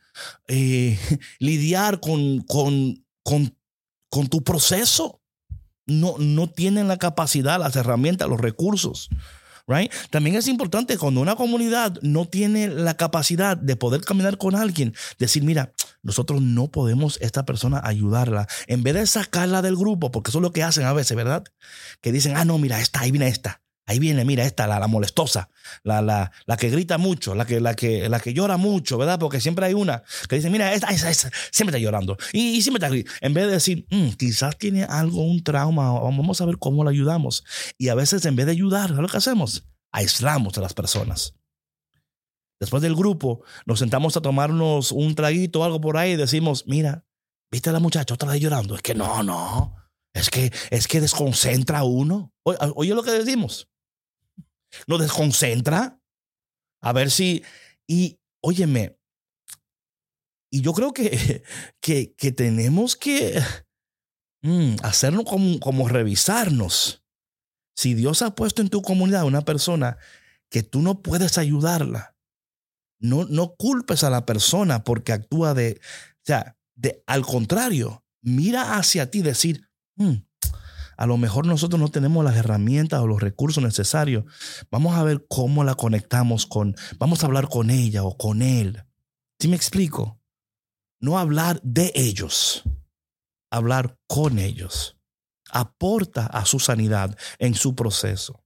eh, 0.49 0.99
lidiar 1.39 2.01
con, 2.01 2.41
con, 2.43 3.05
con 3.23 3.57
con 4.13 4.29
tu 4.29 4.45
proceso. 4.45 5.21
No, 5.87 6.17
no 6.19 6.49
tienen 6.49 6.87
la 6.87 6.99
capacidad, 6.99 7.59
las 7.59 7.75
herramientas, 7.75 8.29
los 8.29 8.41
recursos. 8.41 9.09
Right? 9.67 9.91
También 10.11 10.37
es 10.37 10.49
importante 10.49 10.99
cuando 10.99 11.21
una 11.21 11.35
comunidad 11.35 11.99
no 12.03 12.27
tiene 12.27 12.69
la 12.69 12.97
capacidad 12.97 13.57
de 13.57 13.77
poder 13.77 14.03
caminar 14.03 14.37
con 14.37 14.55
alguien, 14.55 14.93
decir, 15.19 15.45
mira, 15.45 15.73
nosotros 16.03 16.43
no 16.43 16.69
podemos 16.69 17.17
esta 17.23 17.47
persona 17.47 17.81
ayudarla. 17.83 18.47
En 18.67 18.83
vez 18.83 18.95
de 18.95 19.07
sacarla 19.07 19.63
del 19.63 19.77
grupo, 19.77 20.11
porque 20.11 20.31
eso 20.31 20.39
es 20.39 20.43
lo 20.43 20.53
que 20.53 20.63
hacen 20.63 20.85
a 20.85 20.93
veces, 20.93 21.17
¿verdad? 21.17 21.45
Que 22.01 22.13
dicen, 22.13 22.37
ah, 22.37 22.45
no, 22.45 22.59
mira, 22.59 22.81
esta, 22.81 23.01
ahí 23.01 23.13
viene 23.13 23.29
esta. 23.29 23.62
Ahí 23.85 23.99
viene, 23.99 24.25
mira, 24.25 24.45
esta, 24.45 24.69
la, 24.69 24.87
molestosa, 24.87 25.51
la, 25.83 26.01
la, 26.03 26.31
la, 26.47 26.57
que 26.57 26.71
grita 26.71 26.99
mucho, 26.99 27.35
la 27.35 27.45
que, 27.45 27.61
la, 27.61 27.75
que, 27.75 28.09
la 28.09 28.21
que 28.21 28.33
llora 28.33 28.57
mucho, 28.57 28.97
¿verdad? 28.97 29.19
Porque 29.19 29.41
siempre 29.41 29.67
hay 29.67 29.75
una 29.75 30.05
que 30.29 30.37
dice, 30.37 30.51
mira, 30.51 30.73
esa, 30.73 30.89
esa, 30.91 31.31
siempre 31.51 31.77
está 31.77 31.79
llorando. 31.79 32.17
Y, 32.33 32.63
siempre 32.63 32.87
está 32.87 33.11
En 33.27 33.35
vez 33.35 33.47
de 33.47 33.53
decir, 33.53 33.87
mm, 33.91 34.11
quizás 34.11 34.57
tiene 34.57 34.85
algo, 34.85 35.25
un 35.25 35.43
trauma, 35.43 35.91
vamos 35.93 36.41
a 36.41 36.47
ver 36.47 36.59
cómo 36.59 36.85
la 36.85 36.91
ayudamos. 36.91 37.45
Y 37.77 37.89
a 37.89 37.97
veces, 37.97 38.25
en 38.25 38.37
vez 38.37 38.47
de 38.47 38.53
ayudar, 38.53 38.89
¿sabes 38.91 39.03
lo 39.03 39.09
que 39.09 39.17
hacemos? 39.17 39.65
Aislamos 39.91 40.57
a 40.59 40.61
las 40.61 40.75
personas. 40.75 41.35
Después 42.61 42.85
del 42.85 42.95
grupo, 42.95 43.43
nos 43.67 43.81
sentamos 43.81 44.17
a 44.17 44.21
tomarnos 44.21 44.93
un 44.93 45.17
traguito 45.17 45.61
o 45.61 45.65
algo 45.65 45.81
por 45.81 45.97
ahí 45.97 46.13
y 46.13 46.17
decimos, 46.17 46.65
mira, 46.69 47.05
¿viste 47.51 47.71
a 47.71 47.73
la 47.73 47.81
muchacha 47.81 48.15
otra 48.15 48.31
vez 48.31 48.41
llorando? 48.41 48.77
Es 48.77 48.83
que 48.83 48.95
no, 48.95 49.25
no. 49.25 49.75
Es 50.15 50.31
que, 50.31 50.53
es 50.71 50.87
que 50.87 51.01
desconcentra 51.01 51.81
a 51.81 51.85
uno. 51.85 52.33
Oye 52.45 52.95
lo 52.95 53.03
que 53.03 53.11
decimos 53.11 53.72
nos 54.87 55.01
desconcentra. 55.01 56.01
A 56.81 56.93
ver 56.93 57.11
si. 57.11 57.43
Y 57.87 58.19
óyeme, 58.43 58.97
y 60.53 60.61
yo 60.61 60.73
creo 60.75 60.93
que, 60.93 61.43
que, 61.81 62.33
tenemos 62.33 62.95
que 62.95 63.43
mm, 64.43 64.77
hacerlo 64.83 65.25
como, 65.25 65.59
como 65.59 65.89
revisarnos. 65.89 67.03
Si 67.75 67.95
Dios 67.95 68.23
ha 68.23 68.35
puesto 68.35 68.61
en 68.63 68.69
tu 68.69 68.83
comunidad 68.83 69.25
una 69.25 69.43
persona 69.43 69.97
que 70.51 70.63
tú 70.63 70.83
no 70.83 71.03
puedes 71.03 71.39
ayudarla, 71.39 72.15
no, 73.01 73.25
no 73.25 73.55
culpes 73.57 74.05
a 74.05 74.11
la 74.11 74.27
persona 74.27 74.85
porque 74.85 75.13
actúa 75.13 75.55
de, 75.55 75.81
o 75.81 76.25
sea, 76.25 76.59
de, 76.77 77.03
al 77.07 77.25
contrario, 77.25 78.05
mira 78.21 78.77
hacia 78.77 79.11
ti, 79.11 79.23
decir, 79.23 79.71
mm, 79.97 80.17
a 81.03 81.07
lo 81.07 81.17
mejor 81.17 81.49
nosotros 81.49 81.81
no 81.81 81.89
tenemos 81.89 82.25
las 82.25 82.37
herramientas 82.37 83.01
o 83.01 83.09
los 83.09 83.21
recursos 83.21 83.61
necesarios. 83.61 84.25
Vamos 84.71 84.95
a 84.97 85.03
ver 85.03 85.27
cómo 85.29 85.65
la 85.65 85.75
conectamos 85.75 86.47
con, 86.47 86.77
vamos 86.97 87.25
a 87.25 87.27
hablar 87.27 87.49
con 87.49 87.71
ella 87.71 88.05
o 88.05 88.17
con 88.17 88.41
él. 88.41 88.85
¿Sí 89.41 89.49
me 89.49 89.57
explico? 89.57 90.21
No 91.01 91.19
hablar 91.19 91.61
de 91.65 91.91
ellos, 91.97 92.63
hablar 93.51 93.99
con 94.07 94.39
ellos. 94.39 94.97
Aporta 95.51 96.27
a 96.27 96.45
su 96.45 96.61
sanidad 96.61 97.19
en 97.41 97.57
su 97.57 97.75
proceso. 97.75 98.45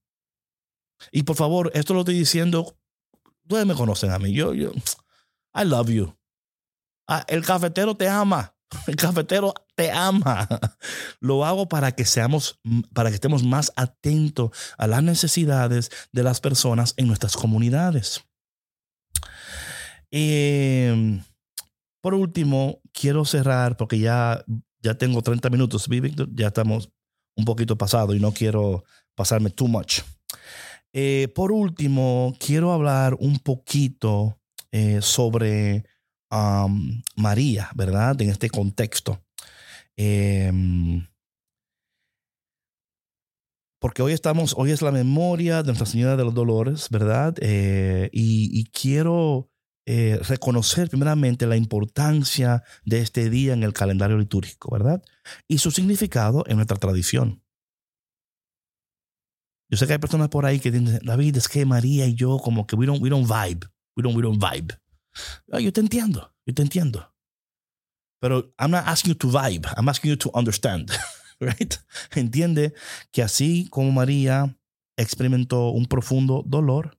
Y 1.12 1.24
por 1.24 1.36
favor, 1.36 1.70
esto 1.74 1.92
lo 1.92 2.00
estoy 2.00 2.18
diciendo, 2.18 2.78
ustedes 3.42 3.66
me 3.66 3.74
conocen 3.74 4.12
a 4.12 4.18
mí, 4.18 4.32
yo, 4.32 4.54
yo, 4.54 4.72
I 5.54 5.66
love 5.66 5.90
you. 5.90 6.16
Ah, 7.06 7.22
el 7.28 7.44
cafetero 7.44 7.98
te 7.98 8.08
ama. 8.08 8.55
El 8.86 8.96
cafetero 8.96 9.54
te 9.74 9.90
ama. 9.90 10.48
Lo 11.20 11.44
hago 11.44 11.68
para 11.68 11.92
que 11.92 12.04
seamos, 12.04 12.60
para 12.92 13.10
que 13.10 13.14
estemos 13.14 13.42
más 13.42 13.72
atentos 13.76 14.50
a 14.78 14.86
las 14.86 15.02
necesidades 15.02 15.90
de 16.12 16.22
las 16.22 16.40
personas 16.40 16.94
en 16.96 17.06
nuestras 17.06 17.36
comunidades. 17.36 18.24
Em, 20.10 21.22
por 22.00 22.14
último, 22.14 22.80
quiero 22.92 23.24
cerrar 23.24 23.76
porque 23.76 23.98
ya, 23.98 24.44
ya 24.82 24.94
tengo 24.94 25.22
30 25.22 25.50
minutos, 25.50 25.88
Víctor? 25.88 26.28
Ya 26.32 26.48
estamos 26.48 26.90
un 27.36 27.44
poquito 27.44 27.76
pasado 27.76 28.14
y 28.14 28.20
no 28.20 28.32
quiero 28.32 28.84
pasarme 29.14 29.50
too 29.50 29.68
much. 29.68 30.00
Eh, 30.92 31.28
por 31.34 31.52
último, 31.52 32.34
quiero 32.38 32.72
hablar 32.72 33.14
un 33.18 33.38
poquito 33.38 34.40
eh, 34.72 35.00
sobre 35.02 35.84
María, 37.16 37.70
¿verdad? 37.74 38.20
En 38.20 38.30
este 38.30 38.50
contexto. 38.50 39.22
Em, 39.96 41.06
porque 43.80 44.02
hoy 44.02 44.12
estamos, 44.12 44.54
hoy 44.56 44.70
es 44.70 44.82
la 44.82 44.90
memoria 44.90 45.62
de 45.62 45.66
Nuestra 45.66 45.86
Señora 45.86 46.16
de 46.16 46.24
los 46.24 46.34
Dolores, 46.34 46.88
¿verdad? 46.90 47.34
Eh, 47.40 48.10
y, 48.12 48.64
quiero 48.70 49.50
eh, 49.86 50.18
reconocer 50.28 50.88
primeramente 50.88 51.46
la 51.46 51.56
importancia 51.56 52.64
de 52.84 53.00
este 53.00 53.30
día 53.30 53.52
en 53.52 53.62
el 53.62 53.72
calendario 53.72 54.18
litúrgico, 54.18 54.70
¿verdad? 54.72 55.02
Y 55.46 55.58
su 55.58 55.70
significado 55.70 56.44
en 56.46 56.56
nuestra 56.56 56.78
tradición. 56.78 57.42
Yo 59.70 59.76
sé 59.76 59.86
que 59.86 59.94
hay 59.94 59.98
personas 59.98 60.28
por 60.28 60.46
ahí 60.46 60.60
que 60.60 60.70
dicen, 60.70 61.00
David, 61.02 61.36
es 61.36 61.48
que 61.48 61.64
María 61.64 62.06
y 62.06 62.14
yo 62.14 62.38
como 62.38 62.66
que 62.66 62.76
we 62.76 62.86
don't, 62.86 63.02
we 63.02 63.10
don't 63.10 63.26
vibe, 63.26 63.66
we 63.96 64.02
don't, 64.02 64.16
we 64.16 64.22
don't 64.22 64.40
vibe. 64.40 64.78
Ah, 65.52 65.60
yo 65.60 65.72
te 65.72 65.80
entiendo, 65.80 66.34
yo 66.44 66.54
te 66.54 66.62
entiendo. 66.62 67.12
Pero 68.20 68.54
I'm 68.58 68.70
not 68.70 68.84
asking 68.86 69.12
you 69.12 69.18
to 69.18 69.28
vibe, 69.28 69.66
I'm 69.76 69.88
asking 69.88 70.10
you 70.10 70.16
to 70.16 70.30
understand. 70.34 70.90
Right? 71.38 71.74
Entiende 72.14 72.72
que 73.12 73.22
así 73.22 73.68
como 73.68 73.92
María 73.92 74.56
experimentó 74.96 75.68
un 75.68 75.84
profundo 75.84 76.42
dolor, 76.46 76.98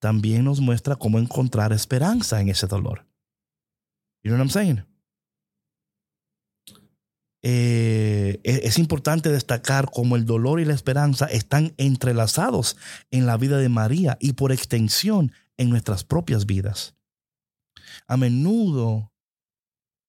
también 0.00 0.44
nos 0.44 0.60
muestra 0.60 0.94
cómo 0.94 1.18
encontrar 1.18 1.72
esperanza 1.72 2.40
en 2.40 2.48
ese 2.48 2.68
dolor. 2.68 3.08
You 4.22 4.30
know 4.30 4.38
what 4.38 4.44
I'm 4.44 4.50
saying? 4.50 4.84
Eh, 7.42 8.40
es 8.44 8.78
importante 8.78 9.30
destacar 9.30 9.90
cómo 9.90 10.16
el 10.16 10.26
dolor 10.26 10.60
y 10.60 10.64
la 10.64 10.74
esperanza 10.74 11.26
están 11.26 11.74
entrelazados 11.78 12.76
en 13.10 13.26
la 13.26 13.36
vida 13.38 13.56
de 13.58 13.68
María 13.68 14.18
y 14.20 14.34
por 14.34 14.52
extensión 14.52 15.32
en 15.56 15.70
nuestras 15.70 16.04
propias 16.04 16.46
vidas. 16.46 16.94
A 18.10 18.16
menudo 18.16 19.12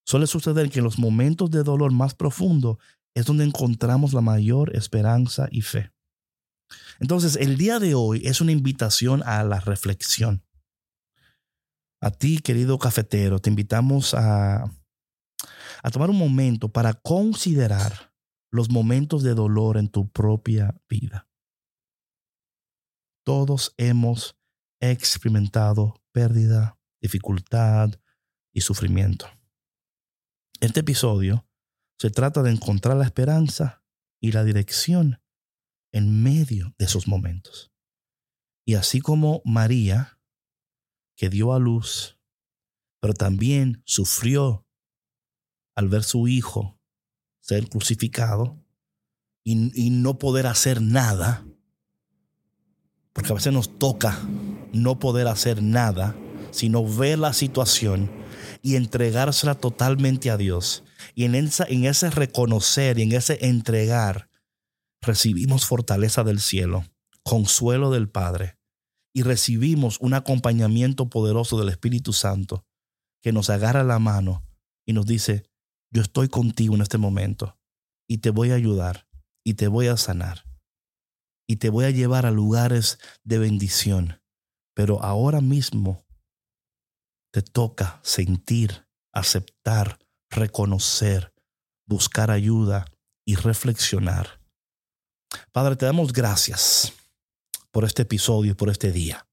suele 0.07 0.25
suceder 0.25 0.71
que 0.71 0.79
en 0.79 0.85
los 0.85 0.97
momentos 0.97 1.51
de 1.51 1.61
dolor 1.61 1.91
más 1.91 2.15
profundo 2.15 2.79
es 3.13 3.25
donde 3.25 3.43
encontramos 3.43 4.13
la 4.13 4.21
mayor 4.21 4.75
esperanza 4.75 5.47
y 5.51 5.61
fe. 5.61 5.93
Entonces, 6.99 7.35
el 7.35 7.57
día 7.57 7.77
de 7.77 7.93
hoy 7.93 8.23
es 8.25 8.41
una 8.41 8.53
invitación 8.53 9.21
a 9.23 9.43
la 9.43 9.59
reflexión. 9.59 10.43
A 12.01 12.09
ti, 12.09 12.39
querido 12.39 12.79
cafetero, 12.79 13.37
te 13.37 13.51
invitamos 13.51 14.15
a, 14.15 14.63
a 15.83 15.91
tomar 15.91 16.09
un 16.09 16.17
momento 16.17 16.69
para 16.69 16.95
considerar 16.95 18.15
los 18.51 18.71
momentos 18.71 19.21
de 19.21 19.35
dolor 19.35 19.77
en 19.77 19.89
tu 19.89 20.09
propia 20.09 20.75
vida. 20.89 21.29
Todos 23.23 23.75
hemos 23.77 24.35
experimentado 24.79 26.01
pérdida, 26.11 26.80
dificultad 27.01 27.91
y 28.53 28.61
sufrimiento. 28.61 29.27
Este 30.59 30.81
episodio 30.81 31.47
se 31.97 32.09
trata 32.09 32.43
de 32.43 32.51
encontrar 32.51 32.97
la 32.97 33.05
esperanza 33.05 33.83
y 34.19 34.31
la 34.31 34.43
dirección 34.43 35.21
en 35.91 36.23
medio 36.23 36.73
de 36.77 36.85
esos 36.85 37.07
momentos. 37.07 37.71
Y 38.65 38.75
así 38.75 39.01
como 39.01 39.41
María, 39.43 40.19
que 41.15 41.29
dio 41.29 41.53
a 41.53 41.59
luz, 41.59 42.19
pero 42.99 43.13
también 43.13 43.81
sufrió 43.85 44.67
al 45.75 45.89
ver 45.89 46.03
su 46.03 46.27
hijo 46.27 46.79
ser 47.41 47.67
crucificado 47.69 48.63
y, 49.43 49.71
y, 49.73 49.89
no 49.89 50.19
poder 50.19 50.45
hacer 50.45 50.81
nada, 50.81 51.43
porque 53.13 53.31
a 53.31 53.35
veces 53.35 53.51
nos 53.51 53.79
toca 53.79 54.19
no 54.71 54.99
poder 54.99 55.27
hacer 55.27 55.63
nada, 55.63 56.15
sino 56.51 56.85
ver 56.85 57.19
la 57.19 57.33
situación 57.33 58.11
y 58.61 58.75
entregársela 58.75 59.55
totalmente 59.55 60.29
a 60.29 60.37
Dios. 60.37 60.83
Y 61.15 61.25
en, 61.25 61.35
en 61.35 61.85
ese 61.85 62.09
reconocer 62.09 62.99
y 62.99 63.03
en 63.03 63.13
ese 63.13 63.45
entregar, 63.45 64.29
recibimos 65.01 65.65
fortaleza 65.65 66.23
del 66.23 66.39
cielo, 66.39 66.85
consuelo 67.23 67.91
del 67.91 68.09
Padre 68.09 68.57
y 69.13 69.23
recibimos 69.23 69.99
un 69.99 70.13
acompañamiento 70.13 71.09
poderoso 71.09 71.57
del 71.57 71.69
Espíritu 71.69 72.13
Santo 72.13 72.65
que 73.21 73.31
nos 73.31 73.49
agarra 73.49 73.83
la 73.83 73.99
mano 73.99 74.43
y 74.85 74.93
nos 74.93 75.05
dice, 75.05 75.49
yo 75.91 76.01
estoy 76.01 76.29
contigo 76.29 76.75
en 76.75 76.81
este 76.81 76.97
momento 76.97 77.57
y 78.07 78.19
te 78.19 78.29
voy 78.29 78.51
a 78.51 78.55
ayudar 78.55 79.07
y 79.43 79.55
te 79.55 79.67
voy 79.67 79.87
a 79.87 79.97
sanar 79.97 80.45
y 81.47 81.57
te 81.57 81.69
voy 81.69 81.85
a 81.85 81.89
llevar 81.89 82.25
a 82.25 82.31
lugares 82.31 82.99
de 83.25 83.37
bendición. 83.37 84.21
Pero 84.73 85.03
ahora 85.03 85.41
mismo 85.41 86.05
te 87.31 87.41
toca 87.41 87.99
sentir, 88.03 88.85
aceptar, 89.13 89.99
reconocer, 90.29 91.33
buscar 91.85 92.29
ayuda 92.31 92.85
y 93.25 93.35
reflexionar. 93.35 94.41
Padre, 95.51 95.77
te 95.77 95.85
damos 95.85 96.13
gracias 96.13 96.93
por 97.71 97.85
este 97.85 98.01
episodio, 98.03 98.55
por 98.55 98.69
este 98.69 98.91
día. 98.91 99.27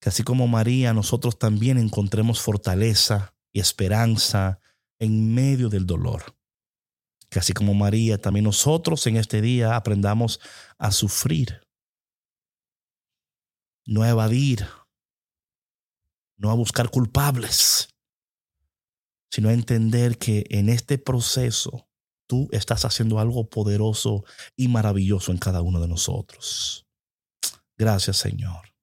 Que 0.00 0.10
así 0.10 0.22
como 0.22 0.46
María, 0.46 0.92
nosotros 0.92 1.38
también 1.38 1.78
encontremos 1.78 2.40
fortaleza 2.40 3.34
y 3.52 3.60
esperanza 3.60 4.60
en 4.98 5.34
medio 5.34 5.68
del 5.68 5.86
dolor. 5.86 6.36
Que 7.30 7.38
así 7.38 7.52
como 7.52 7.74
María, 7.74 8.18
también 8.18 8.44
nosotros 8.44 9.06
en 9.06 9.16
este 9.16 9.40
día 9.40 9.76
aprendamos 9.76 10.40
a 10.78 10.92
sufrir, 10.92 11.62
no 13.86 14.02
a 14.02 14.10
evadir, 14.10 14.66
no 16.38 16.50
a 16.50 16.54
buscar 16.54 16.90
culpables, 16.90 17.88
sino 19.30 19.48
a 19.48 19.52
entender 19.52 20.16
que 20.18 20.46
en 20.50 20.68
este 20.68 20.96
proceso 20.96 21.88
tú 22.26 22.48
estás 22.52 22.84
haciendo 22.84 23.18
algo 23.18 23.48
poderoso 23.48 24.24
y 24.56 24.68
maravilloso 24.68 25.32
en 25.32 25.38
cada 25.38 25.60
uno 25.62 25.80
de 25.80 25.88
nosotros. 25.88 26.86
Gracias, 27.76 28.16
Señor. 28.16 28.74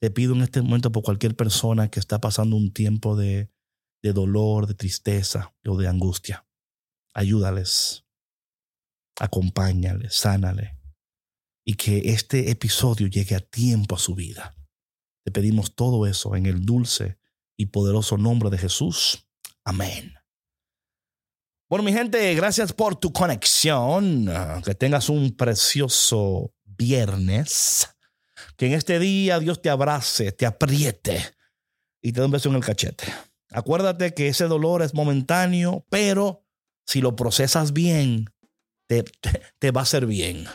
Te 0.00 0.10
pido 0.10 0.34
en 0.34 0.42
este 0.42 0.62
momento 0.62 0.92
por 0.92 1.02
cualquier 1.02 1.34
persona 1.34 1.90
que 1.90 1.98
está 1.98 2.20
pasando 2.20 2.56
un 2.56 2.72
tiempo 2.72 3.16
de, 3.16 3.50
de 4.02 4.12
dolor, 4.12 4.66
de 4.66 4.74
tristeza 4.74 5.54
o 5.66 5.76
de 5.76 5.88
angustia. 5.88 6.46
Ayúdales, 7.14 8.04
acompáñales, 9.18 10.14
sánale 10.14 10.78
y 11.64 11.74
que 11.74 12.12
este 12.12 12.50
episodio 12.50 13.08
llegue 13.08 13.34
a 13.34 13.40
tiempo 13.40 13.96
a 13.96 13.98
su 13.98 14.14
vida. 14.14 14.57
Te 15.28 15.32
pedimos 15.32 15.74
todo 15.74 16.06
eso 16.06 16.36
en 16.36 16.46
el 16.46 16.64
dulce 16.64 17.18
y 17.54 17.66
poderoso 17.66 18.16
nombre 18.16 18.48
de 18.48 18.56
Jesús. 18.56 19.28
Amén. 19.62 20.14
Bueno, 21.68 21.82
mi 21.82 21.92
gente, 21.92 22.34
gracias 22.34 22.72
por 22.72 22.96
tu 22.96 23.12
conexión. 23.12 24.26
Que 24.64 24.74
tengas 24.74 25.10
un 25.10 25.36
precioso 25.36 26.54
viernes. 26.64 27.94
Que 28.56 28.68
en 28.68 28.72
este 28.72 28.98
día 28.98 29.38
Dios 29.38 29.60
te 29.60 29.68
abrace, 29.68 30.32
te 30.32 30.46
apriete 30.46 31.22
y 32.00 32.12
te 32.12 32.20
dé 32.20 32.24
un 32.24 32.32
beso 32.32 32.48
en 32.48 32.54
el 32.54 32.64
cachete. 32.64 33.04
Acuérdate 33.50 34.14
que 34.14 34.28
ese 34.28 34.44
dolor 34.44 34.80
es 34.80 34.94
momentáneo, 34.94 35.84
pero 35.90 36.46
si 36.86 37.02
lo 37.02 37.16
procesas 37.16 37.74
bien, 37.74 38.30
te, 38.86 39.04
te, 39.58 39.72
va 39.72 39.82
a 39.82 39.84
hacer 39.84 40.06
bien. 40.06 40.46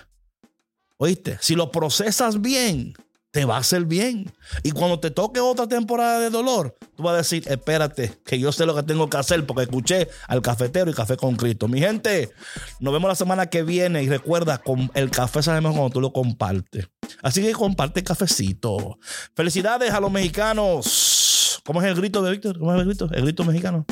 ¿Oíste? 0.97 1.37
Si 1.41 1.53
lo 1.53 1.69
procesas 1.69 2.41
bien, 2.41 2.95
te 3.33 3.43
va 3.45 3.55
a 3.55 3.61
hacer 3.61 3.85
bien. 3.85 4.31
Y 4.61 4.71
cuando 4.71 4.99
te 4.99 5.09
toque 5.09 5.39
otra 5.39 5.65
temporada 5.67 6.19
de 6.19 6.29
dolor, 6.29 6.77
tú 6.95 7.01
vas 7.01 7.15
a 7.15 7.17
decir, 7.17 7.43
espérate, 7.47 8.19
que 8.23 8.37
yo 8.37 8.51
sé 8.51 8.67
lo 8.67 8.75
que 8.75 8.83
tengo 8.83 9.09
que 9.09 9.17
hacer 9.17 9.43
porque 9.47 9.63
escuché 9.63 10.07
al 10.27 10.43
cafetero 10.43 10.91
y 10.91 10.93
café 10.93 11.17
con 11.17 11.35
Cristo. 11.35 11.67
Mi 11.67 11.79
gente, 11.79 12.31
nos 12.79 12.93
vemos 12.93 13.09
la 13.09 13.15
semana 13.15 13.47
que 13.47 13.63
viene 13.63 14.03
y 14.03 14.07
recuerda, 14.07 14.61
el 14.93 15.09
café 15.09 15.41
sabe 15.41 15.61
mejor 15.61 15.77
cuando 15.77 15.93
tú 15.93 15.99
lo 15.99 16.13
compartes. 16.13 16.89
Así 17.23 17.41
que 17.41 17.53
comparte 17.53 18.03
cafecito. 18.03 18.99
Felicidades 19.33 19.91
a 19.91 19.99
los 19.99 20.11
mexicanos. 20.11 21.59
¿Cómo 21.65 21.81
es 21.81 21.87
el 21.87 21.95
grito 21.95 22.21
de 22.21 22.29
Víctor? 22.29 22.59
¿Cómo 22.59 22.71
es 22.75 22.81
el 22.81 22.85
grito? 22.85 23.09
El 23.11 23.23
grito 23.23 23.43
mexicano. 23.45 23.83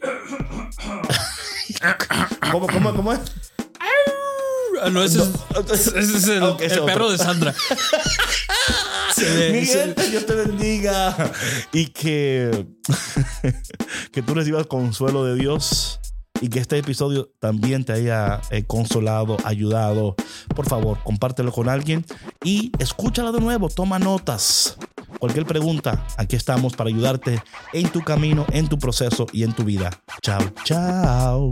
¿Cómo, 2.50 2.66
cómo, 2.68 2.94
cómo 2.94 3.12
es? 3.12 3.20
Ah, 4.82 4.90
no, 4.90 5.02
ese, 5.02 5.20
Es, 5.72 6.28
el, 6.28 6.84
perro 6.84 7.10
de 7.10 7.18
Sandra. 7.18 7.54
Mi 9.52 9.66
gente, 9.66 10.08
Dios 10.08 10.26
te 10.26 10.34
bendiga. 10.34 11.14
Y 11.72 11.86
que, 11.86 12.66
que 14.12 14.22
tú 14.22 14.34
recibas 14.34 14.66
consuelo 14.66 15.24
de 15.24 15.34
Dios. 15.34 16.00
Y 16.40 16.48
que 16.48 16.58
este 16.58 16.78
episodio 16.78 17.30
también 17.38 17.84
te 17.84 17.92
haya 17.92 18.40
eh, 18.50 18.64
consolado, 18.66 19.36
ayudado. 19.44 20.14
Por 20.54 20.66
favor, 20.66 20.98
compártelo 21.04 21.52
con 21.52 21.68
alguien 21.68 22.06
y 22.42 22.72
escúchalo 22.78 23.32
de 23.32 23.40
nuevo. 23.40 23.68
Toma 23.68 23.98
notas. 23.98 24.78
Cualquier 25.18 25.44
pregunta, 25.44 26.06
aquí 26.16 26.36
estamos 26.36 26.74
para 26.74 26.88
ayudarte 26.88 27.42
en 27.74 27.90
tu 27.90 28.02
camino, 28.02 28.46
en 28.52 28.68
tu 28.68 28.78
proceso 28.78 29.26
y 29.34 29.42
en 29.42 29.52
tu 29.52 29.64
vida. 29.64 29.90
Chao, 30.22 30.40
chao. 30.64 31.50